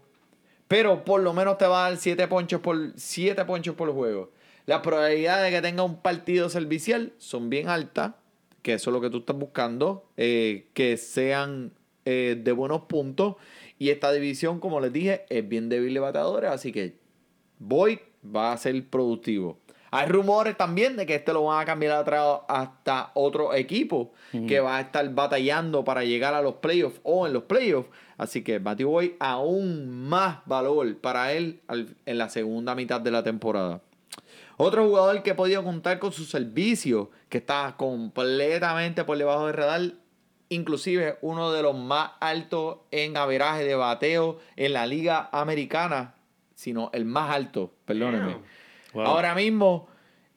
[0.67, 4.31] pero por lo menos te va a dar 7 ponchos por, siete ponchos por juego.
[4.65, 8.13] Las probabilidades de que tenga un partido servicial son bien altas,
[8.61, 11.73] que eso es lo que tú estás buscando, eh, que sean
[12.05, 13.35] eh, de buenos puntos.
[13.79, 16.97] Y esta división, como les dije, es bien débil de bateadores, así que
[17.57, 19.57] Boyd va a ser productivo.
[19.91, 24.11] Hay rumores también de que este lo van a cambiar a tra- hasta otro equipo
[24.47, 27.89] que va a estar batallando para llegar a los playoffs o en los playoffs.
[28.17, 33.11] Así que Matthew Boyd aún más valor para él al- en la segunda mitad de
[33.11, 33.81] la temporada.
[34.57, 39.55] Otro jugador que ha podido contar con su servicio, que está completamente por debajo del
[39.55, 39.81] radar,
[40.49, 46.15] inclusive uno de los más altos en averaje de bateo en la liga americana,
[46.55, 48.31] sino el más alto, perdónenme.
[48.33, 48.41] Damn.
[48.93, 49.05] Wow.
[49.05, 49.87] Ahora mismo,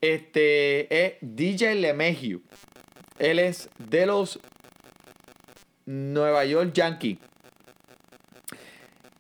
[0.01, 2.43] este es DJ LeMahieu.
[3.19, 4.39] Él es de los
[5.87, 7.19] Nueva York Yankees.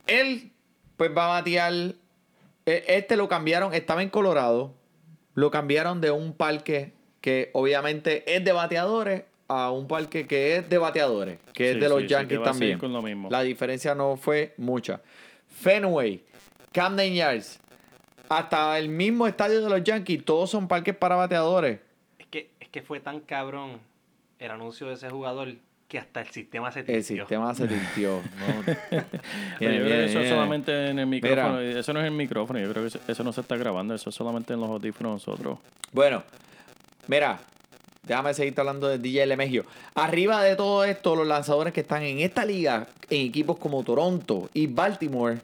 [0.07, 0.51] Él,
[0.97, 1.73] pues va a batear.
[2.67, 4.75] e- Este lo cambiaron, estaba en Colorado.
[5.35, 10.69] Lo cambiaron de un parque que obviamente es de bateadores a un parque que es
[10.69, 12.79] de bateadores, que es de los sí, Yankees también.
[12.79, 13.31] con lo mismo.
[13.31, 15.01] La diferencia no fue mucha.
[15.61, 16.23] Fenway,
[16.73, 17.59] Camden Yards,
[18.39, 21.81] hasta el mismo estadio de los Yankees, todos son parques para bateadores.
[22.19, 23.79] Es que, es que fue tan cabrón
[24.39, 25.55] el anuncio de ese jugador
[25.89, 27.03] que hasta el sistema se El tintió.
[27.25, 28.17] sistema se tintió.
[28.39, 28.63] ¿no?
[28.65, 29.05] Pero Viene,
[29.59, 31.59] yo creo que viene, eso es solamente en el micrófono.
[31.59, 31.79] Mira.
[31.81, 32.59] Eso no es el micrófono.
[32.59, 33.95] Yo creo que eso- no se está grabando.
[33.95, 35.59] Eso es solamente en los audífonos nosotros.
[35.93, 36.23] Bueno,
[37.09, 37.41] mira,
[38.05, 39.67] déjame seguir hablando de DJ Lemegio.
[39.95, 44.49] Arriba de todo esto, los lanzadores que están en esta liga, en equipos como Toronto
[44.55, 45.41] y Baltimore,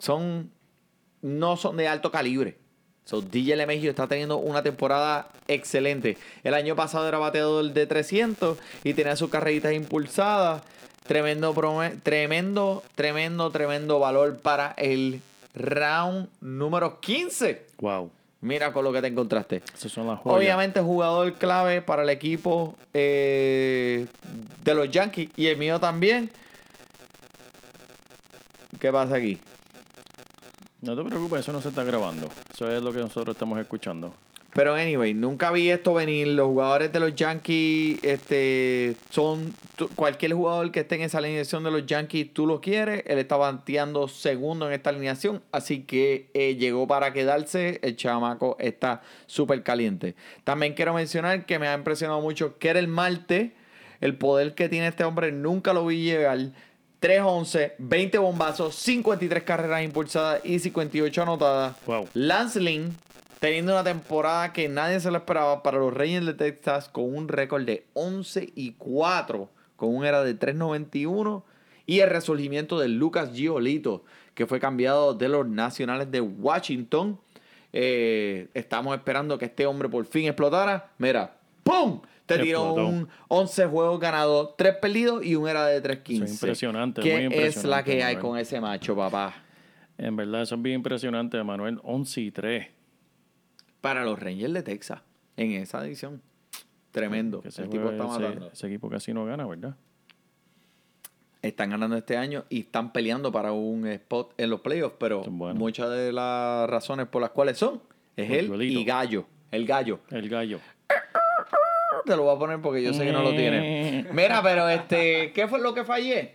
[0.00, 0.50] son
[1.22, 2.56] no son de alto calibre.
[3.04, 6.18] So, DJ Lemegio está teniendo una temporada excelente.
[6.42, 10.62] El año pasado era bateador de 300 y tenía sus carreritas impulsadas.
[11.06, 11.54] Tremendo,
[12.02, 15.20] tremendo, tremendo, tremendo valor para el
[15.54, 17.66] round número 15.
[17.78, 18.10] Wow.
[18.40, 19.62] Mira con lo que te encontraste.
[19.72, 20.38] Esas son las joyas.
[20.38, 24.06] Obviamente jugador clave para el equipo eh,
[24.64, 26.28] de los Yankees y el mío también.
[28.80, 29.38] ¿Qué pasa aquí?
[30.82, 32.28] No te preocupes, eso no se está grabando.
[32.52, 34.14] Eso es lo que nosotros estamos escuchando.
[34.56, 36.28] Pero anyway, nunca vi esto venir.
[36.28, 39.54] Los jugadores de los Yankees este, son
[39.94, 43.02] cualquier jugador que esté en esa alineación de los Yankees, tú lo quieres.
[43.06, 47.80] Él está bateando segundo en esta alineación, así que eh, llegó para quedarse.
[47.82, 50.14] El chamaco está súper caliente.
[50.44, 53.52] También quiero mencionar que me ha impresionado mucho que era el Marte.
[54.00, 56.38] El poder que tiene este hombre nunca lo vi llegar.
[57.06, 61.76] 3-11, 20 bombazos, 53 carreras impulsadas y 58 anotadas.
[61.86, 62.08] Wow.
[62.14, 62.96] Lance Lynn
[63.38, 67.28] teniendo una temporada que nadie se lo esperaba para los Reyes de Texas con un
[67.28, 71.44] récord de 11 y 4, con un era de 3.91
[71.86, 74.02] y el resurgimiento de Lucas Giolito,
[74.34, 77.20] que fue cambiado de los Nacionales de Washington.
[77.72, 80.90] Eh, estamos esperando que este hombre por fin explotara.
[80.98, 82.00] Mira, ¡pum!
[82.26, 86.14] Te tiró un 11 juegos ganados, 3 perdidos y un era de 3.15.
[86.14, 88.30] Eso es impresionante, ¿Qué muy es la impresionante, que hay Manuel.
[88.32, 89.34] con ese macho, papá?
[89.98, 91.78] En verdad, eso es bien impresionante, Manuel.
[91.84, 92.66] 11 y 3.
[93.80, 95.00] Para los Rangers de Texas,
[95.36, 96.20] en esa edición.
[96.90, 97.42] Tremendo.
[97.44, 98.50] Ese, El tipo está ese- matando.
[98.52, 99.76] ese equipo casi no gana, ¿verdad?
[101.42, 105.38] Están ganando este año y están peleando para un spot en los playoffs, pero Son
[105.38, 105.58] buenos.
[105.58, 107.80] muchas de las razones por las cuales son
[108.16, 109.26] es Por él y Gallo.
[109.52, 110.00] El Gallo.
[110.10, 110.58] El gallo.
[112.06, 114.06] Te lo voy a poner porque yo sé que no lo tiene.
[114.12, 116.34] Mira, pero este, ¿qué fue lo que fallé?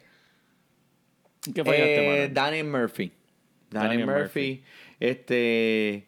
[1.53, 2.29] ¿Qué fallaste, Eh?
[2.29, 3.11] Danny Murphy.
[3.71, 4.19] Danny, Danny Murphy.
[4.19, 4.63] Murphy.
[4.99, 6.07] Este.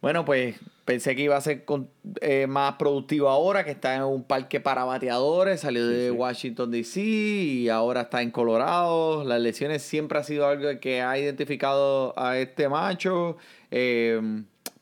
[0.00, 1.90] Bueno, pues pensé que iba a ser con-
[2.20, 6.16] eh, más productivo ahora, que está en un parque para bateadores, salió Sí, de sí.
[6.16, 9.24] Washington DC y ahora está en Colorado.
[9.24, 13.36] Las lesiones siempre ha sido algo que ha identificado a este macho.
[13.70, 14.20] Eh,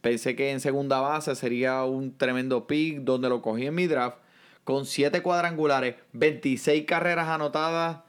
[0.07, 4.19] pensé que en segunda base sería un tremendo pick donde lo cogí en mi draft.
[4.63, 8.05] Con 7 cuadrangulares, 26 carreras anotadas,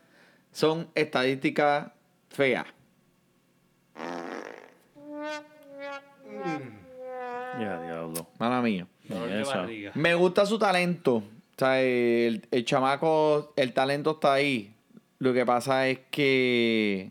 [0.52, 1.90] son estadísticas
[2.30, 2.68] feas.
[7.60, 8.28] Ya, diablo.
[8.38, 8.86] Mala mía.
[9.96, 11.16] Me gusta su talento.
[11.16, 11.24] O
[11.58, 14.72] sea, el, el chamaco, el talento está ahí.
[15.18, 17.10] Lo que pasa es que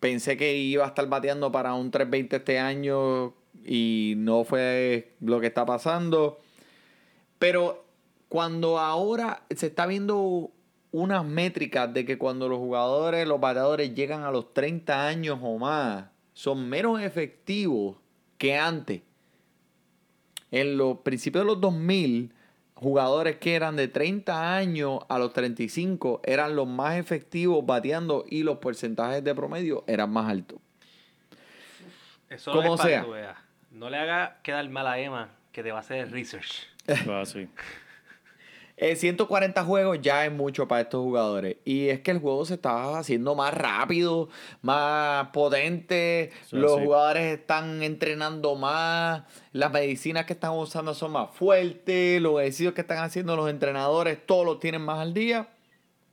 [0.00, 5.40] pensé que iba a estar bateando para un 320 este año y no fue lo
[5.40, 6.38] que está pasando.
[7.38, 7.84] Pero
[8.28, 10.50] cuando ahora se está viendo
[10.92, 15.58] unas métricas de que cuando los jugadores, los bateadores llegan a los 30 años o
[15.58, 17.96] más, son menos efectivos
[18.38, 19.02] que antes.
[20.50, 22.34] En los principios de los 2000,
[22.74, 28.42] jugadores que eran de 30 años a los 35 eran los más efectivos bateando y
[28.42, 30.58] los porcentajes de promedio eran más altos.
[32.28, 33.04] Eso Como no es para sea.
[33.04, 33.36] veas.
[33.70, 36.66] No le haga quedar mal a Emma que te va a hacer el research.
[37.08, 37.48] Ah, sí.
[38.82, 41.58] Eh, 140 juegos ya es mucho para estos jugadores.
[41.66, 44.30] Y es que el juego se está haciendo más rápido,
[44.62, 46.30] más potente.
[46.50, 46.84] Los sí.
[46.86, 49.24] jugadores están entrenando más.
[49.52, 52.22] Las medicinas que están usando son más fuertes.
[52.22, 55.48] Los ejercicios que están haciendo los entrenadores, todos los tienen más al día.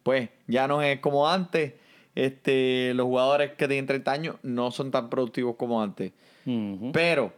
[0.04, 1.72] Pues ya no es como antes.
[2.16, 6.12] Este, los jugadores que tienen 30 años no son tan productivos como antes.
[6.92, 7.32] Pero,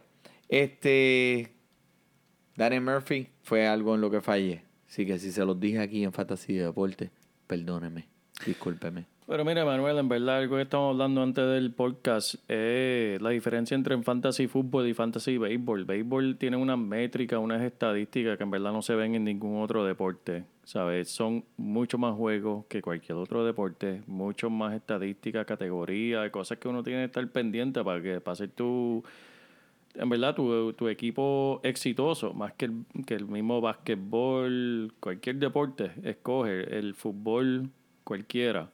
[0.50, 1.52] este.
[2.56, 4.62] Danny Murphy fue algo en lo que fallé.
[4.86, 7.10] Así que si se los dije aquí en Fantasy de Deporte,
[7.46, 8.06] perdóneme,
[8.44, 9.06] discúlpeme.
[9.30, 13.76] Pero mira, Manuel, en verdad, algo que estamos hablando antes del podcast es la diferencia
[13.76, 15.84] entre en fantasy fútbol y fantasy béisbol.
[15.84, 19.84] Béisbol tiene unas métricas, unas estadísticas que en verdad no se ven en ningún otro
[19.84, 20.42] deporte.
[20.64, 21.10] ¿Sabes?
[21.10, 26.82] Son mucho más juegos que cualquier otro deporte, mucho más estadísticas, categorías, cosas que uno
[26.82, 29.04] tiene que estar pendiente para que para ser tu,
[29.94, 35.92] en verdad, tu, tu equipo exitoso, más que el, que el mismo básquetbol, cualquier deporte,
[36.04, 37.70] escoge el fútbol,
[38.04, 38.70] cualquiera.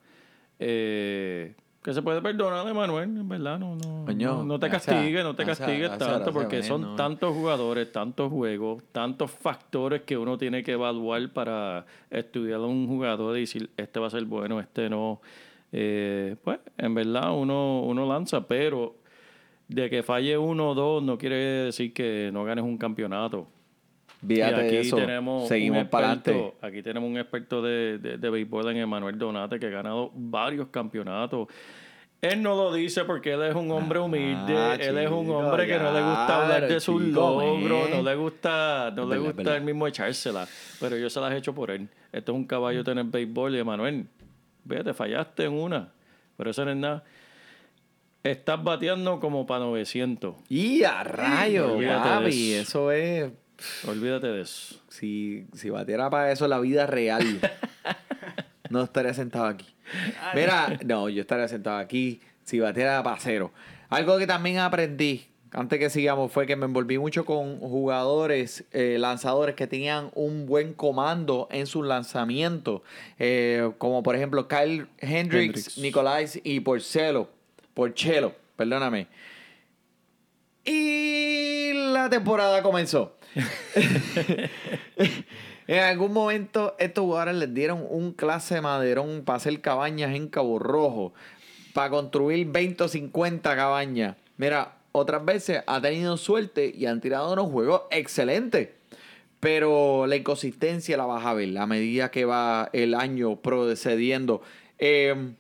[0.59, 4.69] Eh, que se puede perdonar de Manuel, en verdad, no, no, Coño, no, no te
[4.69, 10.37] castigues, no te castigues tanto, porque son tantos jugadores, tantos juegos, tantos factores que uno
[10.37, 14.59] tiene que evaluar para estudiar a un jugador y decir, este va a ser bueno,
[14.59, 15.21] este no.
[15.71, 18.97] Eh, pues, en verdad, uno, uno lanza, pero
[19.69, 23.49] de que falle uno o dos no quiere decir que no ganes un campeonato.
[24.27, 24.97] Fíjate Y de eso.
[24.97, 26.55] un Seguimos para adelante.
[26.63, 30.69] Aquí tenemos un experto de, de, de béisbol en Emanuel Donate que ha ganado varios
[30.69, 31.49] campeonatos.
[32.23, 35.37] Él no lo dice porque él es un hombre humilde, Ah, él es un chico,
[35.37, 39.37] hombre que no le gusta hablar de sus logros, no le gusta, no le gusta
[39.37, 39.57] verdad.
[39.59, 40.49] él mismo echársela.
[40.81, 41.89] Pero yo se las he hecho por él.
[42.13, 44.07] Esto es un caballo en el béisbol y Emanuel,
[44.65, 45.93] vete, fallaste en una.
[46.39, 47.05] Pero eso no es nada.
[48.27, 50.35] Estás bateando como para 900.
[50.49, 52.53] Y a rayo, papi.
[52.55, 52.91] eso.
[52.91, 53.31] Eso es.
[53.87, 54.77] Olvídate de eso.
[54.89, 57.23] Si, si batiera para eso la vida real,
[58.71, 59.67] no estaría sentado aquí.
[60.35, 63.53] Mira, no, yo estaría sentado aquí si batiera para cero.
[63.89, 68.97] Algo que también aprendí, antes que sigamos, fue que me envolví mucho con jugadores, eh,
[68.99, 72.83] lanzadores que tenían un buen comando en sus lanzamientos.
[73.19, 75.79] eh, como por ejemplo Kyle Hendricks, Hendricks.
[75.79, 77.36] Nicolás y Porcelo.
[77.77, 79.07] Porchelo, perdóname.
[80.65, 83.19] Y la temporada comenzó.
[85.67, 90.29] en algún momento estos jugadores les dieron un clase de maderón para hacer cabañas en
[90.29, 91.13] Cabo Rojo,
[91.75, 94.17] para construir 20 o 50 cabañas.
[94.39, 98.71] Mira, otras veces ha tenido suerte y han tirado unos juegos excelentes.
[99.39, 104.41] Pero la inconsistencia la vas a ver a medida que va el año procediendo.
[104.79, 105.35] Eh,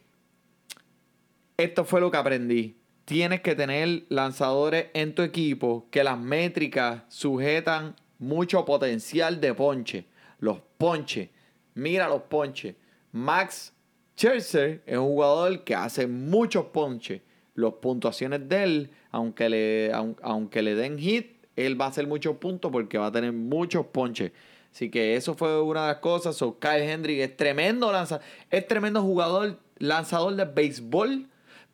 [1.56, 2.76] esto fue lo que aprendí.
[3.04, 10.06] Tienes que tener lanzadores en tu equipo que las métricas sujetan mucho potencial de ponche.
[10.38, 11.28] Los ponches.
[11.74, 12.74] Mira los ponches.
[13.12, 13.72] Max
[14.16, 17.22] Scherzer es un jugador que hace muchos ponches.
[17.54, 22.06] Las puntuaciones de él, aunque le, aun- aunque le den hit, él va a hacer
[22.06, 24.32] muchos puntos porque va a tener muchos ponches.
[24.72, 26.36] Así que eso fue una de las cosas.
[26.36, 28.22] So, Kyle Hendrick es tremendo lanzador.
[28.50, 31.28] Es tremendo jugador, lanzador de béisbol,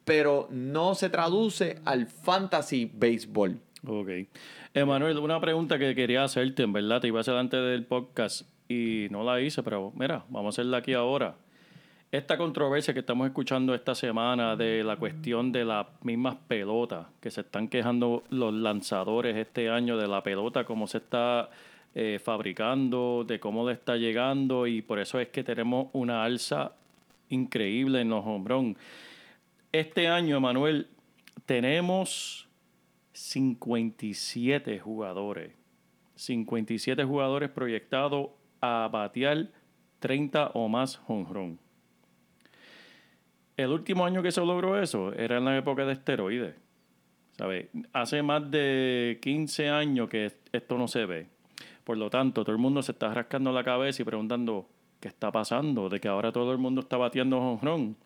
[0.04, 3.58] pero no se traduce al fantasy béisbol.
[3.86, 4.08] Ok.
[4.74, 8.48] Emanuel, una pregunta que quería hacerte, en verdad, te iba a hacer antes del podcast
[8.68, 11.34] y no la hice, pero mira, vamos a hacerla aquí ahora.
[12.10, 17.30] Esta controversia que estamos escuchando esta semana de la cuestión de las mismas pelotas, que
[17.30, 21.48] se están quejando los lanzadores este año de la pelota, cómo se está
[21.94, 26.72] eh, fabricando, de cómo le está llegando, y por eso es que tenemos una alza
[27.30, 28.76] increíble en los hombrón.
[29.72, 30.86] Este año, Emanuel,
[31.46, 32.46] tenemos
[33.14, 35.54] 57 jugadores.
[36.14, 38.28] 57 jugadores proyectados
[38.60, 39.48] a batear
[40.00, 41.58] 30 o más jonrón.
[43.56, 46.54] El último año que se logró eso era en la época de esteroides.
[47.38, 47.70] ¿Sabe?
[47.94, 51.28] Hace más de 15 años que esto no se ve.
[51.82, 54.68] Por lo tanto, todo el mundo se está rascando la cabeza y preguntando
[55.00, 57.96] qué está pasando, de que ahora todo el mundo está batiendo jonrón.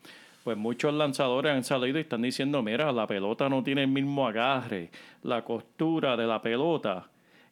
[0.46, 4.28] Pues muchos lanzadores han salido y están diciendo, mira, la pelota no tiene el mismo
[4.28, 4.92] agarre,
[5.24, 7.10] la costura de la pelota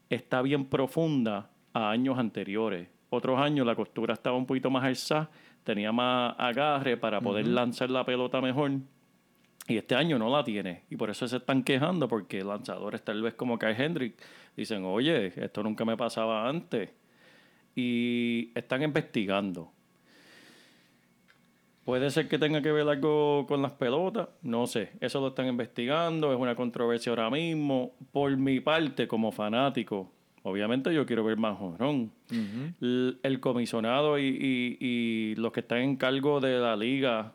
[0.08, 2.86] está bien profunda a años anteriores.
[3.10, 5.28] Otros años la costura estaba un poquito más alzada,
[5.64, 8.70] tenía más agarre para poder lanzar la pelota mejor.
[9.66, 10.82] Y este año no la tiene.
[10.88, 14.22] Y por eso se están quejando, porque lanzadores tal vez como Kai Hendrick
[14.56, 16.90] dicen, oye, esto nunca me pasaba antes.
[17.74, 19.72] Y están investigando.
[21.84, 24.92] Puede ser que tenga que ver algo con las pelotas, no sé.
[25.00, 27.92] Eso lo están investigando, es una controversia ahora mismo.
[28.10, 30.10] Por mi parte, como fanático,
[30.44, 32.10] obviamente yo quiero ver más jonrón.
[32.80, 37.32] el, el comisionado y, y- y los que están en cargo de la liga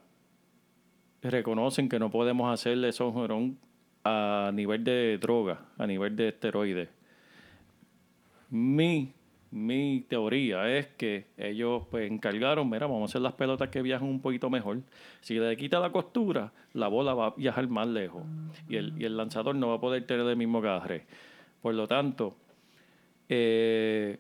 [1.22, 3.58] reconocen que no podemos hacerle esos jonrón
[4.04, 6.89] a nivel de droga, a nivel de esteroides.
[8.50, 9.14] Mi,
[9.52, 14.08] mi teoría es que ellos pues encargaron, mira, vamos a hacer las pelotas que viajan
[14.08, 14.80] un poquito mejor.
[15.22, 18.24] Si le quita la costura, la bola va a viajar más lejos
[18.68, 21.06] y el, y el lanzador no va a poder tener el mismo agarre.
[21.62, 22.36] Por lo tanto,
[23.28, 24.18] eh,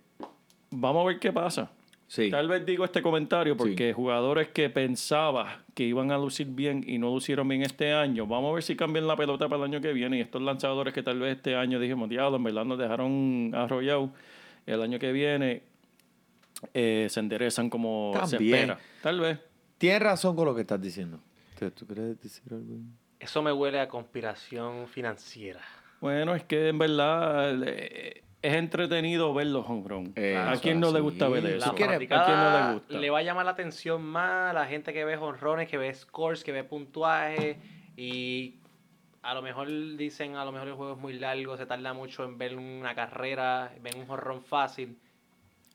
[0.71, 1.71] vamos a ver qué pasa.
[2.07, 2.31] Sí.
[2.31, 6.97] Tal vez digo este comentario porque jugadores que pensaba que iban a lucir bien y
[6.97, 9.79] no lucieron bien este año, vamos a ver si cambian la pelota para el año
[9.79, 10.17] que viene.
[10.17, 14.09] Y estos lanzadores que tal vez este año dijimos, diablo, en verdad nos dejaron arrollados,
[14.73, 15.63] el año que viene
[16.73, 18.55] eh, se enderezan como se También.
[18.71, 18.79] espera.
[19.01, 19.39] Tal vez.
[19.77, 21.19] Tienes razón con lo que estás diciendo.
[21.57, 22.75] ¿Tú quieres decir algo?
[23.19, 25.61] Eso me huele a conspiración financiera.
[25.99, 30.13] Bueno, es que en verdad eh, es entretenido ver los home run.
[30.37, 31.71] ¿A quién no le gusta ver eso?
[31.71, 32.97] ¿A quién no le gusta?
[32.97, 35.93] le va a llamar la atención más a la gente que ve jonrones, que ve
[35.93, 37.59] scores, que ve puntuaje
[37.97, 38.59] y
[39.29, 42.23] a lo mejor dicen, a lo mejor el juego es muy largo, se tarda mucho
[42.23, 44.97] en ver una carrera, ven un jonrón fácil.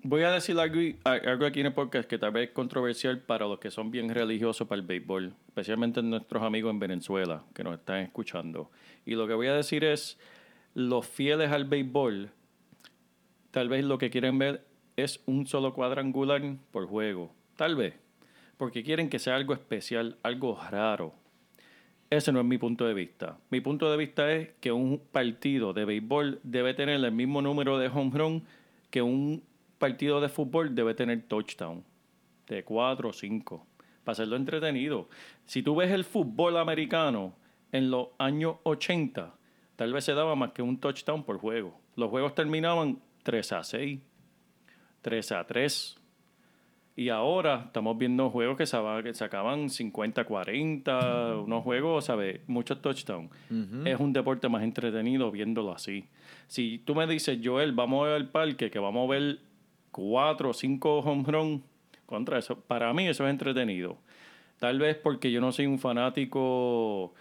[0.03, 3.71] Voy a decir algo, aquí en el que tal vez es controversial para los que
[3.71, 8.73] son bien religiosos para el béisbol, especialmente nuestros amigos en Venezuela que nos están escuchando.
[9.07, 10.19] Y lo que voy a decir es,
[10.75, 12.31] los fieles al béisbol,
[13.53, 16.43] tal vez lo que quieren ver es un solo cuadrangular
[16.73, 17.33] por juego.
[17.55, 17.95] Tal vez.
[18.57, 21.15] Porque quieren que sea algo especial, algo raro.
[22.15, 23.39] Ese no es mi punto de vista.
[23.51, 27.77] Mi punto de vista es que un partido de béisbol debe tener el mismo número
[27.77, 28.45] de home run
[28.91, 29.43] que un
[29.79, 31.83] partido de fútbol debe tener touchdown.
[32.47, 33.67] De 4 o 5.
[34.05, 35.09] Para hacerlo entretenido.
[35.45, 37.35] Si tú ves el fútbol americano
[37.73, 39.35] en los años 80,
[39.75, 41.81] tal vez se daba más que un touchdown por juego.
[41.97, 43.99] Los juegos terminaban 3 a 6,
[45.03, 45.97] 3 a 3.
[46.97, 52.41] Y ahora estamos viendo juegos que, sacaban 50-40, unos juegos, ¿sabes?
[52.47, 53.31] Muchos touchdowns.
[53.85, 56.05] Es un deporte más entretenido viéndolo así.
[56.47, 59.39] Si tú me dices, Joel, vamos al parque, que vamos a ver
[59.91, 61.65] cuatro o cinco home run
[62.07, 63.99] contra eso, para mí eso es entretenido.
[64.61, 67.13] Tal vez porque yo no soy un fanático,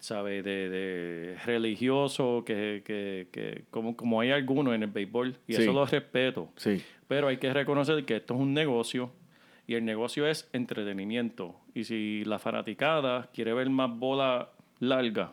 [0.00, 0.42] ¿sabe?
[0.42, 5.62] De, de religioso, que, que, que como, como hay algunos en el béisbol, y Sí.
[5.62, 6.50] eso lo respeto.
[6.56, 6.82] Sí.
[7.08, 9.10] Pero hay que reconocer que esto es un negocio
[9.66, 11.54] y el negocio es entretenimiento.
[11.74, 15.32] Y si la fanaticada quiere ver más bola larga,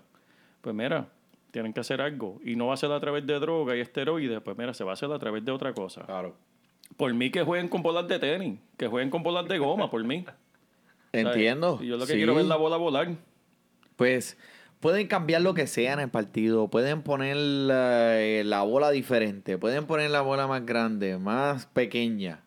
[0.62, 1.10] pues mira,
[1.52, 2.40] tienen que hacer algo.
[2.46, 4.92] Y no va a ser a través de droga y esteroides, pues mira, se va
[4.92, 6.04] a hacer a través de otra cosa.
[6.06, 6.36] Claro.
[6.98, 10.04] Por mí que jueguen con bolas de tenis, que jueguen con bolas de goma, por
[10.04, 10.26] mí.
[11.14, 11.80] Entiendo.
[11.82, 12.18] Y Yo lo que Sí.
[12.18, 13.10] quiero es ver la bola volar.
[13.96, 14.38] Pues
[14.82, 19.58] pueden cambiar lo que sea en el partido, pueden poner la, eh, la bola diferente,
[19.58, 22.44] pueden poner la bola más grande, más pequeña.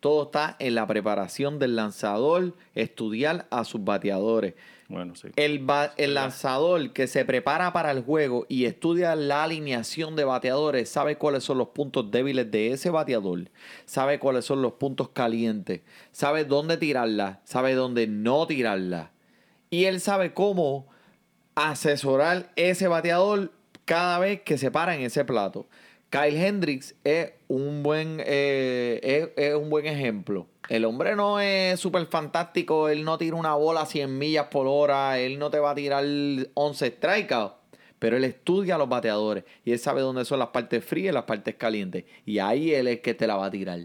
[0.00, 4.54] Todo está en la preparación del lanzador, estudiar a sus bateadores.
[4.88, 5.28] Bueno, sí.
[5.36, 5.66] El,
[5.96, 11.16] el lanzador que se prepara para el juego y estudia la alineación de bateadores sabe
[11.16, 13.50] cuáles son los puntos débiles de ese bateador,
[13.86, 15.80] sabe cuáles son los puntos calientes,
[16.12, 19.10] sabe dónde tirarla, sabe dónde no tirarla.
[19.70, 20.86] Y él sabe cómo
[21.54, 23.52] asesorar ese bateador
[23.84, 25.66] cada vez que se para en ese plato.
[26.10, 30.46] Kyle Hendricks es un buen, eh, es, un buen ejemplo.
[30.68, 34.66] El hombre no es súper fantástico, él no tira una bola a 100 millas por
[34.66, 36.04] hora, él no te va a tirar
[36.54, 37.56] 11 strikeouts,
[37.98, 41.14] pero él estudia a los bateadores y él sabe dónde son las partes frías y
[41.14, 42.04] las partes calientes.
[42.24, 43.80] Y ahí él es que te la va a tirar.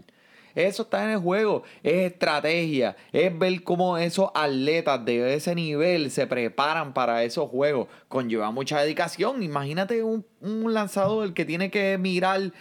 [0.54, 6.10] Eso está en el juego, es estrategia, es ver cómo esos atletas de ese nivel
[6.10, 7.88] se preparan para esos juegos.
[8.08, 9.42] Conlleva mucha dedicación.
[9.42, 12.52] Imagínate un, un lanzador que tiene que mirar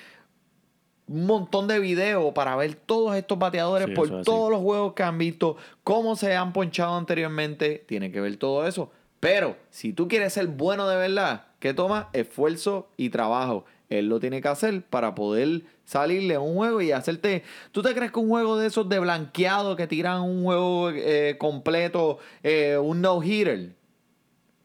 [1.09, 5.03] un montón de videos para ver todos estos bateadores Sí, por todos los juegos que
[5.03, 7.83] han visto, cómo se han ponchado anteriormente.
[7.87, 8.91] Tiene que ver todo eso.
[9.19, 12.09] Pero si tú quieres ser bueno de verdad, ¿qué toma?
[12.13, 13.65] Esfuerzo y trabajo.
[13.89, 17.43] Él lo tiene que hacer para poder salirle a un juego y hacerte.
[17.71, 21.35] ¿Tú te crees que un juego de esos de blanqueado que tiran un juego eh,
[21.39, 23.75] completo, eh, un no-hitter?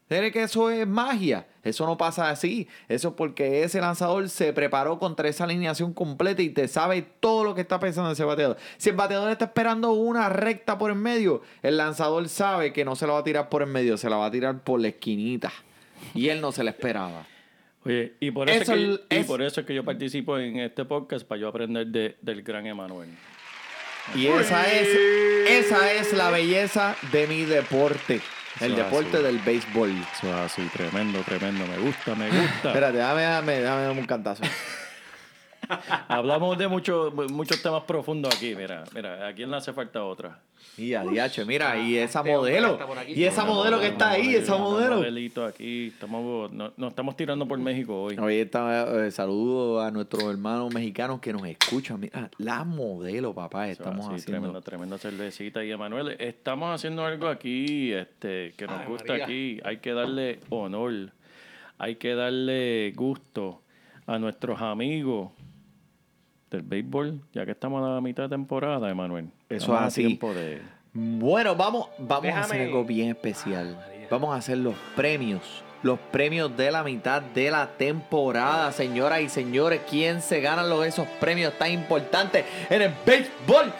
[0.07, 1.47] ¿Crees que eso es magia?
[1.63, 2.69] Eso no pasa así.
[2.89, 7.43] Eso es porque ese lanzador se preparó contra esa alineación completa y te sabe todo
[7.43, 8.59] lo que está pensando ese bateador.
[8.77, 12.97] Si el bateador está esperando una recta por en medio, el lanzador sabe que no
[12.97, 14.89] se la va a tirar por en medio, se la va a tirar por la
[14.89, 15.51] esquinita.
[16.15, 17.25] Y él no se la esperaba.
[17.85, 20.39] Oye, y por eso, Eso es que, es- y por eso es que yo participo
[20.39, 23.09] en este podcast para yo aprender de- del gran Emanuel.
[24.15, 24.89] Y esa es,
[25.49, 28.21] esa es la belleza de mi deporte.
[28.61, 29.25] El Eso deporte así.
[29.27, 29.91] del béisbol.
[29.91, 31.67] Eso es así, tremendo, tremendo.
[31.67, 32.69] Me gusta, me gusta.
[32.69, 34.43] Espérate, dame, dame, dame un cantazo.
[36.09, 38.55] Hablamos de muchos muchos temas profundos aquí.
[38.57, 40.39] Mira, mira, ¿a quién le hace falta otra?
[40.77, 42.79] Y a DH, mira, y esa Este modelo.
[42.99, 43.13] aquí.
[43.13, 44.97] Y esa modelo que está ahí, esa modelo.
[44.97, 45.89] modelito aquí.
[45.89, 48.17] Estamos, no- nos estamos tirando por México hoy.
[48.19, 52.01] Hoy está, eh, saludo a nuestros hermanos mexicanos que nos escuchan.
[52.01, 54.41] Mira, la modelo, papá, estamos así, haciendo.
[54.41, 55.65] Tremenda, tremenda cervecita.
[55.65, 59.25] Y Emanuel, estamos haciendo algo aquí este, que nos Ay, gusta María.
[59.27, 59.61] aquí.
[59.65, 61.11] Hay que darle honor,
[61.79, 63.61] hay que darle gusto
[64.07, 65.31] a nuestros amigos
[66.55, 69.31] del béisbol, ya que estamos a la mitad de temporada, Emanuel.
[69.49, 70.07] Eso es así.
[70.07, 70.63] tiempo de...
[70.93, 73.77] Bueno, vamos, vamos a hacer algo bien especial.
[73.79, 74.07] Ah.
[74.11, 75.63] Vamos a hacer los premios.
[75.83, 79.83] Los premios de la mitad de la temporada, señoras y señores.
[79.91, 83.73] ¿Quién se gana los, esos premios tan importantes en el béisbol?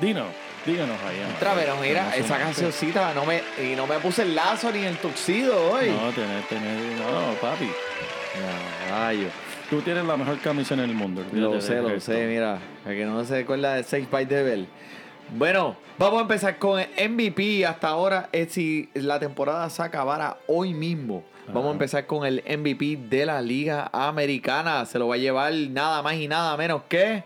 [0.00, 0.26] Dinos,
[0.64, 1.16] díganos ahí.
[1.16, 1.36] Emanuel.
[1.36, 4.84] Otra vez, mira, No esa cancioncita, no me, y no me puse el lazo ni
[4.84, 5.90] el tuxido hoy.
[5.90, 7.70] No, tener, tener, no, papi.
[8.90, 9.28] Rayo.
[9.74, 11.24] Tú tienes la mejor camisa en el mundo.
[11.32, 12.12] Lo sé, lo resto.
[12.12, 12.60] sé, mira.
[12.84, 14.68] Para que no se recuerda de 6 by Devil.
[15.36, 17.66] Bueno, vamos a empezar con el MVP.
[17.66, 21.24] Hasta ahora, es si la temporada se acabara hoy mismo.
[21.48, 24.86] Vamos a empezar con el MVP de la Liga Americana.
[24.86, 27.24] Se lo va a llevar nada más y nada menos que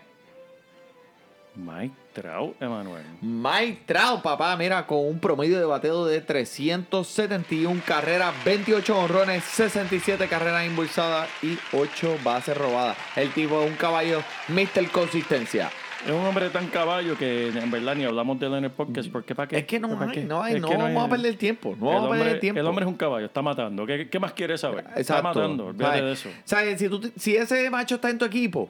[1.53, 3.03] Mike Trout, Emanuel.
[3.21, 4.55] Mike Trout, papá.
[4.57, 11.57] Mira, con un promedio de bateo de 371 carreras, 28 honrones, 67 carreras impulsadas y
[11.73, 12.97] 8 bases robadas.
[13.15, 14.89] El tipo es un caballo, Mr.
[14.91, 15.69] Consistencia.
[16.05, 19.11] Es un hombre tan caballo que en verdad ni hablamos de él en el podcast.
[19.11, 19.35] ¿Por qué?
[19.35, 19.57] ¿Para qué?
[19.57, 20.23] Es que no ¿Para hay, qué?
[20.23, 21.75] no hay, Es no que vamos a perder tiempo.
[21.77, 22.59] No a perder tiempo.
[22.61, 23.85] el hombre es un caballo, está matando.
[23.85, 24.85] ¿Qué, qué más quieres saber?
[24.95, 26.29] Está matando, olvídate de eso.
[26.45, 26.79] ¿Sabes?
[26.79, 28.69] Si, tú si ese macho está en tu equipo,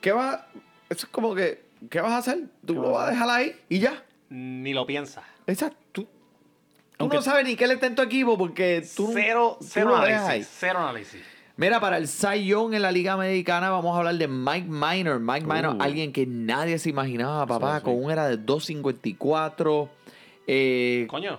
[0.00, 0.46] ¿qué va?
[0.88, 2.44] Eso es como que, ¿qué vas a hacer?
[2.66, 4.02] Tú ¿Qué lo vas a dejar ahí y ya.
[4.28, 5.24] Ni lo piensas.
[5.46, 5.76] Exacto.
[5.92, 6.06] Tú,
[6.96, 9.96] tú no sabes ni qué le está en tu equipo porque tú, cero, tú cero
[9.96, 10.12] ahí.
[10.12, 10.48] análisis.
[10.58, 11.20] Cero análisis.
[11.56, 15.20] Mira, para el Cy Young en la Liga Americana vamos a hablar de Mike Minor.
[15.20, 15.82] Mike Minor, Uh.
[15.82, 17.84] alguien que nadie se imaginaba, papá, sí.
[17.84, 19.88] con un era de 2.54.
[20.46, 21.38] Eh, Coño,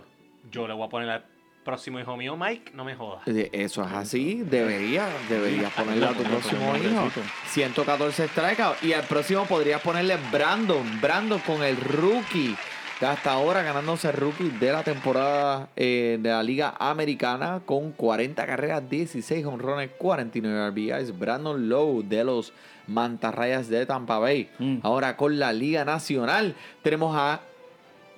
[0.51, 1.25] yo le voy a poner al
[1.65, 3.27] próximo hijo mío, Mike, no me jodas.
[3.27, 6.89] Eso es así, debería, deberías ponerle a tu próximo hijo.
[6.89, 7.21] nombrecito.
[7.47, 8.83] 114 strikeouts.
[8.83, 11.01] Y al próximo podrías ponerle Brandon.
[11.01, 12.55] Brandon con el rookie.
[12.99, 17.91] que Hasta ahora ganándose el rookie de la temporada eh, de la Liga Americana con
[17.91, 21.17] 40 carreras, 16 honrones, 49 RBIs.
[21.19, 22.53] Brandon Lowe de los
[22.87, 24.49] Mantarrayas de Tampa Bay.
[24.59, 24.77] Mm.
[24.83, 27.41] Ahora con la Liga Nacional tenemos a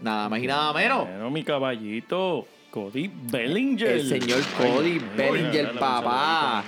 [0.01, 1.07] nada más y nada menos.
[1.07, 2.45] Bueno, mi caballito,
[2.77, 3.87] Cody Bellinger.
[3.87, 6.63] El señor Cody Ay, Bellinger, papá.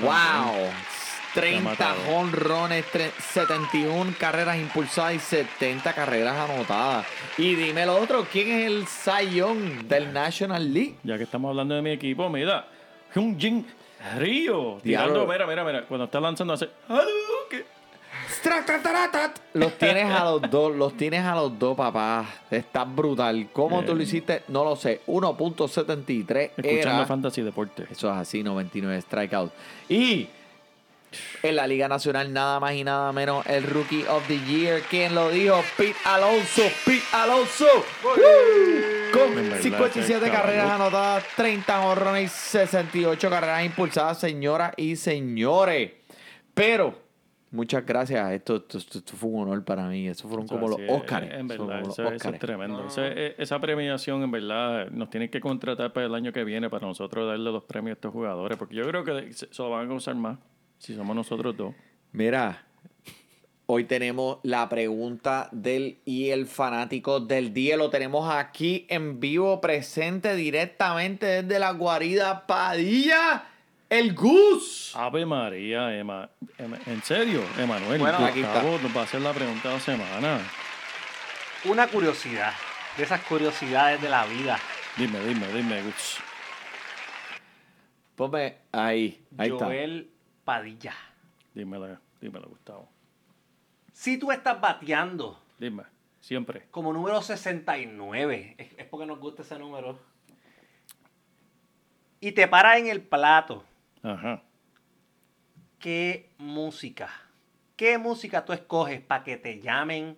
[0.00, 0.70] Wow.
[1.34, 1.96] 30 matado.
[2.16, 7.04] honrones, tre- 71 carreras impulsadas y 70 carreras anotadas.
[7.36, 10.94] Y dime lo otro, ¿quién es el Young del National League?
[11.02, 12.66] Ya que estamos hablando de mi equipo, mira,
[13.14, 13.66] Hyunjin
[14.16, 14.78] Río.
[14.82, 15.82] Tirando, mira, mira, mira.
[15.86, 16.70] Cuando está lanzando hace.
[16.88, 17.33] Hadouken.
[19.54, 22.24] Los tienes a los dos, los tienes a los dos, papá.
[22.50, 23.48] Está brutal.
[23.52, 24.04] ¿Cómo tú lo Eh.
[24.04, 24.42] hiciste?
[24.48, 25.00] No lo sé.
[25.06, 27.06] 1.73 Escuchando era.
[27.06, 27.86] Fantasy Deporte.
[27.90, 29.52] Eso es así, 99 strikeouts.
[29.88, 30.28] Y
[31.42, 34.82] en la Liga Nacional, nada más y nada menos, el Rookie of the Year.
[34.90, 35.62] ¿Quién lo dijo?
[35.76, 36.62] Pete Alonso.
[36.84, 37.66] Pete Alonso.
[38.02, 38.12] Woo.
[39.12, 44.96] Con En verdad, 57 ese carreras anotadas, 30 honrones y 68 carreras impulsadas, señoras y
[44.96, 45.92] señores.
[46.52, 46.98] Pero,
[47.54, 48.32] muchas gracias.
[48.32, 50.06] Esto, esto, esto- esto fue un honor para mí.
[50.08, 51.30] Eso fueron como los Así es, Oscars.
[51.32, 52.40] En verdad, eso, es Óscares.
[52.40, 52.86] tremendo.
[52.86, 56.68] Ese- eh, esa premiación, en verdad, nos tienen que contratar para el año que viene
[56.68, 58.58] para nosotros darle los premios a estos jugadores.
[58.58, 60.38] Porque yo creo que se, se lo van a usar más
[60.78, 61.74] si somos nosotros dos.
[62.12, 62.64] Mira,
[63.66, 67.76] hoy tenemos la pregunta del y el fanático del día.
[67.76, 73.44] Lo tenemos aquí en vivo, presente directamente desde la guarida Padilla,
[73.98, 74.92] el Gus.
[74.94, 76.28] Ave María, Emma.
[76.58, 77.98] Emma- ¿En serio, Emanuel?
[78.00, 78.62] Bueno, aquí está.
[78.62, 80.40] Nos va a hacer la pregunta de la semana.
[81.64, 82.52] Una curiosidad,
[82.96, 84.58] de esas curiosidades de la vida.
[84.96, 86.18] Dime, dime, dime, Gus.
[88.16, 89.64] Ponme ahí, ahí está.
[89.66, 90.10] Joel
[90.44, 90.94] Padilla.
[91.54, 92.88] Dímelo, dímelo, Gustavo.
[93.92, 95.84] Si tú estás bateando Dime,
[96.20, 96.66] siempre.
[96.70, 99.98] como número 69, es, es porque nos gusta ese número,
[102.20, 103.64] y te paras en el plato,
[104.04, 104.42] Ajá.
[105.78, 107.08] ¿qué música?
[107.76, 110.16] ¿Qué música tú escoges para que te llamen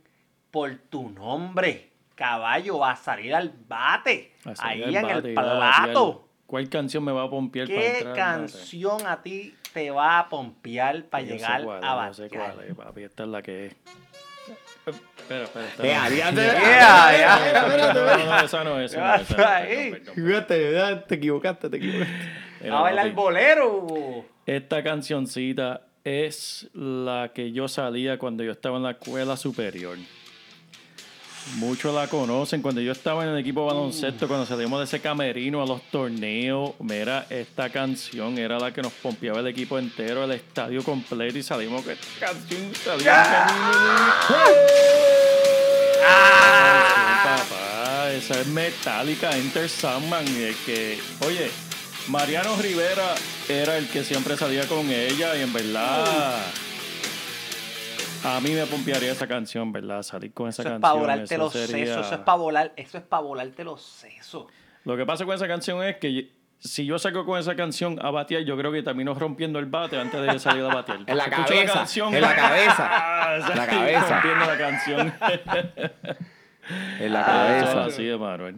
[0.50, 1.92] por tu nombre?
[2.14, 4.34] Caballo, va a salir al bate.
[4.58, 5.84] Ahí en bate el y va a batear.
[5.84, 6.28] plato.
[6.46, 8.52] ¿Cuál canción me va a pompear para ¿Qué entrar al bate?
[8.52, 12.36] canción a ti te va a pompear para Yo llegar cuál a es, yo sé
[12.36, 12.54] batear?
[12.54, 13.02] cuál es, papi.
[13.02, 13.76] Esta es la que es.
[14.86, 15.66] Espera, espera.
[15.66, 16.02] esta Eh, no.
[16.02, 17.36] adiante, Yeah, espérate, yeah.
[17.36, 18.24] espérate, espérate.
[18.24, 18.92] No, no, esa no es.
[18.92, 19.90] Esa no, esa no, Ahí.
[19.90, 22.14] perdón, perdón, Fíjate, ya, te equivocaste, te equivocaste.
[22.14, 23.86] Mira, a bailar bolero.
[24.46, 29.98] Esta cancioncita es la que yo salía cuando yo estaba en la escuela superior.
[31.58, 32.60] Muchos la conocen.
[32.60, 36.72] Cuando yo estaba en el equipo baloncesto, cuando salimos de ese camerino a los torneos,
[36.80, 41.44] mira, esta canción era la que nos pompeaba el equipo entero, el estadio completo y
[41.44, 42.74] salimos con esta canción.
[42.74, 43.06] Salimos
[46.08, 47.22] Ah.
[47.24, 50.24] Papá, esa es Metallica, Enter Sandman.
[50.64, 51.50] que, oye,
[52.08, 53.14] Mariano Rivera
[53.48, 56.04] era el que siempre salía con ella y en verdad
[58.24, 60.02] A mí me pompearía esa canción, ¿verdad?
[60.02, 60.80] Salir con esa Eso es canción.
[60.80, 62.06] para volarte eso los sería- sesos.
[62.06, 62.72] Eso es para volar.
[62.76, 64.46] Eso es para volarte los sesos.
[64.84, 68.10] Lo que pasa con esa canción es que si yo salgo con esa canción a
[68.10, 70.98] batear, yo creo que termino rompiendo el bate antes de salir a batear.
[71.06, 73.36] En la Escucho cabeza, canción, en la cabeza, ¡ah!
[73.36, 74.20] en la cabeza.
[74.20, 75.14] Rompiendo la canción.
[76.98, 77.70] En la Eso cabeza.
[77.86, 78.56] es así de Manuel.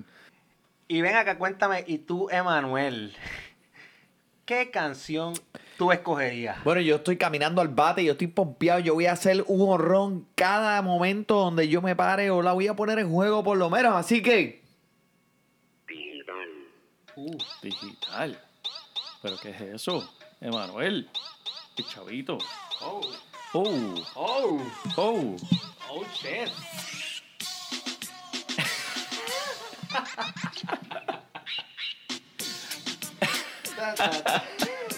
[0.88, 1.84] Y ven acá, cuéntame.
[1.86, 3.14] Y tú, Emanuel,
[4.46, 5.34] ¿qué canción
[5.76, 6.64] tú escogerías?
[6.64, 10.26] Bueno, yo estoy caminando al bate, yo estoy pompeado, yo voy a hacer un honrón
[10.34, 13.70] cada momento donde yo me pare o la voy a poner en juego por lo
[13.70, 14.66] menos, así que
[17.20, 18.40] Uh, digital.
[19.20, 20.08] ¿Pero qué es eso?
[20.40, 21.10] Emanuel.
[21.76, 22.38] El chavito.
[22.80, 23.00] Oh,
[23.54, 24.60] Oh, oh,
[24.96, 25.36] oh.
[25.90, 26.48] oh, shit.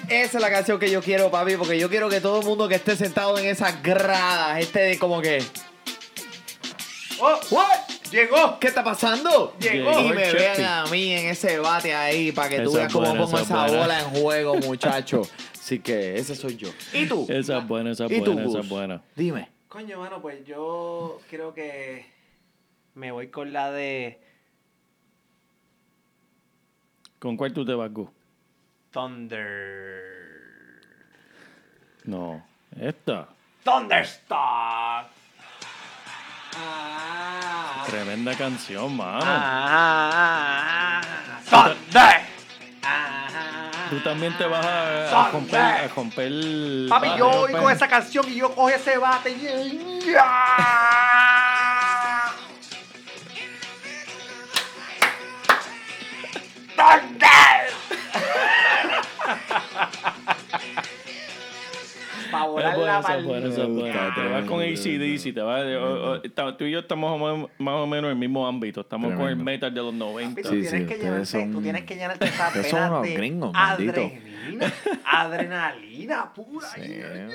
[0.08, 2.68] esa es la canción que yo quiero, papi, porque yo quiero que todo el mundo
[2.68, 5.42] que esté sentado en esas gradas esté como que,
[7.20, 7.38] ¡Oh!
[7.50, 7.66] ¿what?
[8.10, 8.58] ¡Llegó!
[8.58, 9.54] ¿Qué está pasando?
[9.60, 13.06] Llegó y me vean a mí en ese bate ahí para que tú veas cómo
[13.06, 15.22] buena, pongo esa bola en juego, muchacho.
[15.54, 16.70] Así que ese soy yo.
[16.92, 17.26] ¿Y tú?
[17.28, 19.02] Esa es buena, esa es ¿Y tú, buena, esa es buena.
[19.14, 19.48] Dime.
[19.68, 22.04] Coño, mano, pues yo creo que
[22.94, 24.18] me voy con la de
[27.20, 28.08] ¿Con cuál tú te vas, Gus?
[28.92, 30.80] Thunder.
[32.04, 32.42] No,
[32.78, 33.28] esta.
[33.64, 35.06] Thunderstock.
[36.56, 39.20] Ah, Tremenda canción, mano.
[39.24, 41.00] ah,
[41.48, 42.20] Thunder.
[42.82, 45.32] Ah, Tú también te vas a, a Thunder.
[45.32, 49.30] romper, a romper el Papi, bate, yo oigo esa canción y yo cojo ese bate
[49.30, 50.00] y...
[56.76, 57.72] ¡Thunder!
[62.30, 63.02] Para volar la
[64.14, 64.60] Te vas con.
[64.62, 65.64] ACDC, te vas...
[65.64, 67.18] o- o- ta- tú y yo estamos
[67.58, 68.82] más o menos- en el mismo ámbito.
[68.82, 70.42] Estamos con el metal de los Papi, 90.
[70.42, 73.02] tú, tienes sí, que llenarte, tú son- tienes que llenarte esa ustedes son pena unos
[73.02, 74.72] de gringos, adrenalina,
[75.04, 76.66] adrenalina pura.
[76.68, 77.28] Sí, Yeah.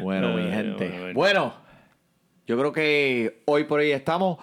[0.00, 0.88] Bueno, mi gente.
[0.88, 1.14] bueno, bueno.
[1.14, 1.54] Bueno,
[2.46, 4.38] yo creo que hoy por hoy estamos.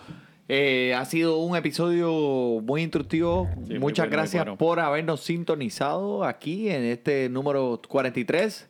[0.47, 3.49] Eh, ha sido un episodio muy instructivo.
[3.67, 4.57] Sí, Muchas muy gracias bueno.
[4.57, 8.69] por habernos sintonizado aquí en este número 43.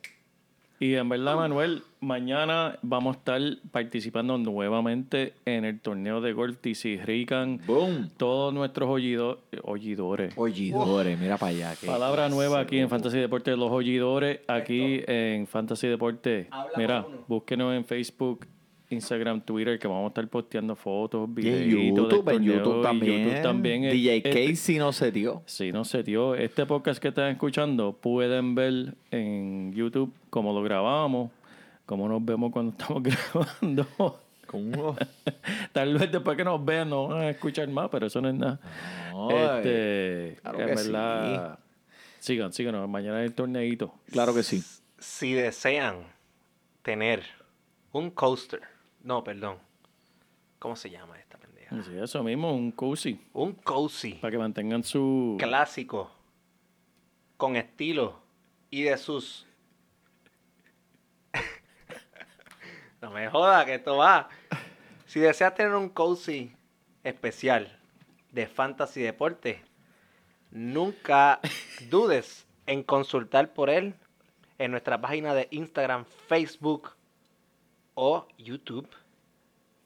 [0.78, 3.40] Y en verdad, Manuel, mañana vamos a estar
[3.72, 7.60] participando nuevamente en el torneo de golf TC Rican.
[7.66, 8.10] Boom.
[8.18, 10.34] Todos nuestros oyido- oidores.
[10.36, 11.74] Ollidores, mira para allá.
[11.86, 16.48] Palabra nueva aquí en Fantasy Deporte, los oidores, aquí en Fantasy Deporte.
[16.50, 18.46] Habla Mira, búsquenos en Facebook,
[18.90, 23.24] Instagram, Twitter, que vamos a estar posteando fotos, Y en YouTube, en YouTube también.
[23.28, 23.82] YouTube también.
[23.90, 25.42] DJ Este- Casey no se dio.
[25.46, 26.34] Sí, no sé, tío.
[26.34, 31.30] Este podcast que están escuchando pueden ver en YouTube cómo lo grabamos,
[31.84, 33.86] cómo nos vemos cuando estamos grabando.
[35.72, 38.34] Tal vez después que nos vean no van a escuchar más, pero eso no es
[38.34, 38.60] nada.
[39.12, 41.58] Ay, este, claro en que verdad,
[42.20, 42.88] sigan, síganos.
[42.88, 43.92] Mañana es el torneito.
[44.12, 44.62] Claro que sí.
[44.98, 45.96] Si desean
[46.82, 47.24] tener
[47.92, 48.60] un coaster,
[49.06, 49.58] no, perdón,
[50.58, 51.80] ¿cómo se llama esta pendeja?
[51.84, 55.36] Sí, eso mismo, un cozy, Un cozy para que mantengan su...
[55.38, 56.10] clásico,
[57.36, 58.20] con estilo
[58.68, 59.46] y de sus...
[63.00, 64.28] no me joda que esto va.
[65.06, 66.52] Si deseas tener un cozy
[67.04, 67.78] especial
[68.32, 69.62] de fantasy deporte,
[70.50, 71.38] nunca
[71.90, 73.94] dudes en consultar por él
[74.58, 76.95] en nuestra página de Instagram, Facebook
[77.96, 78.88] o YouTube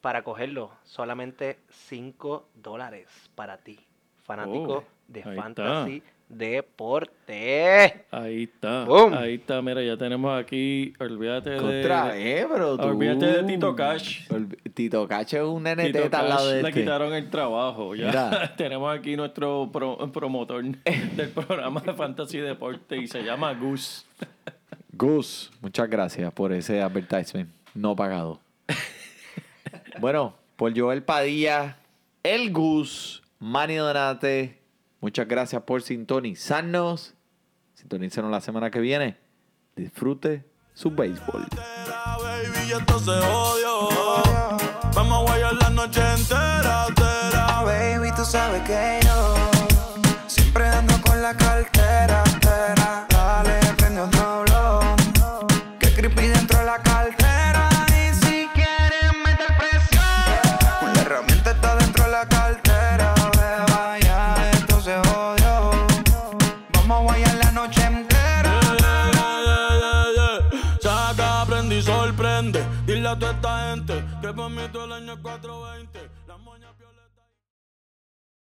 [0.02, 0.70] para cogerlo.
[0.84, 3.78] Solamente 5 dólares para ti,
[4.24, 8.04] fanático Oh, de fantasy deporte.
[8.12, 9.14] Ahí está, Boom.
[9.14, 9.60] ahí está.
[9.60, 11.82] Mira, ya tenemos aquí, olvídate de...
[12.76, 12.82] Tú...
[12.84, 14.28] Olvídate de Tito Cash.
[14.72, 16.80] Tito Cash es un nene Tito al lado de le este.
[16.82, 17.96] quitaron el trabajo.
[17.96, 18.54] Ya Mira.
[18.56, 20.62] tenemos aquí nuestro pro- promotor
[21.16, 24.06] del programa de Fantasy Deporte y se llama Gus.
[24.92, 28.40] Gus, muchas gracias por ese advertisement no pagado.
[30.00, 31.78] bueno, por Joel Padilla,
[32.22, 34.60] el Gus, Manny Donate,
[35.00, 37.14] muchas gracias por sintonizarnos.
[37.74, 39.16] Sintonícenos la semana que viene.
[39.74, 40.44] Disfrute
[40.74, 41.42] su béisbol.
[41.44, 43.88] entera, baby, esto se odio.
[44.94, 47.62] Vamos a guayar la noche entera, entera.
[47.62, 49.34] Baby, tú sabes que yo
[50.26, 52.22] siempre ando con la cartera.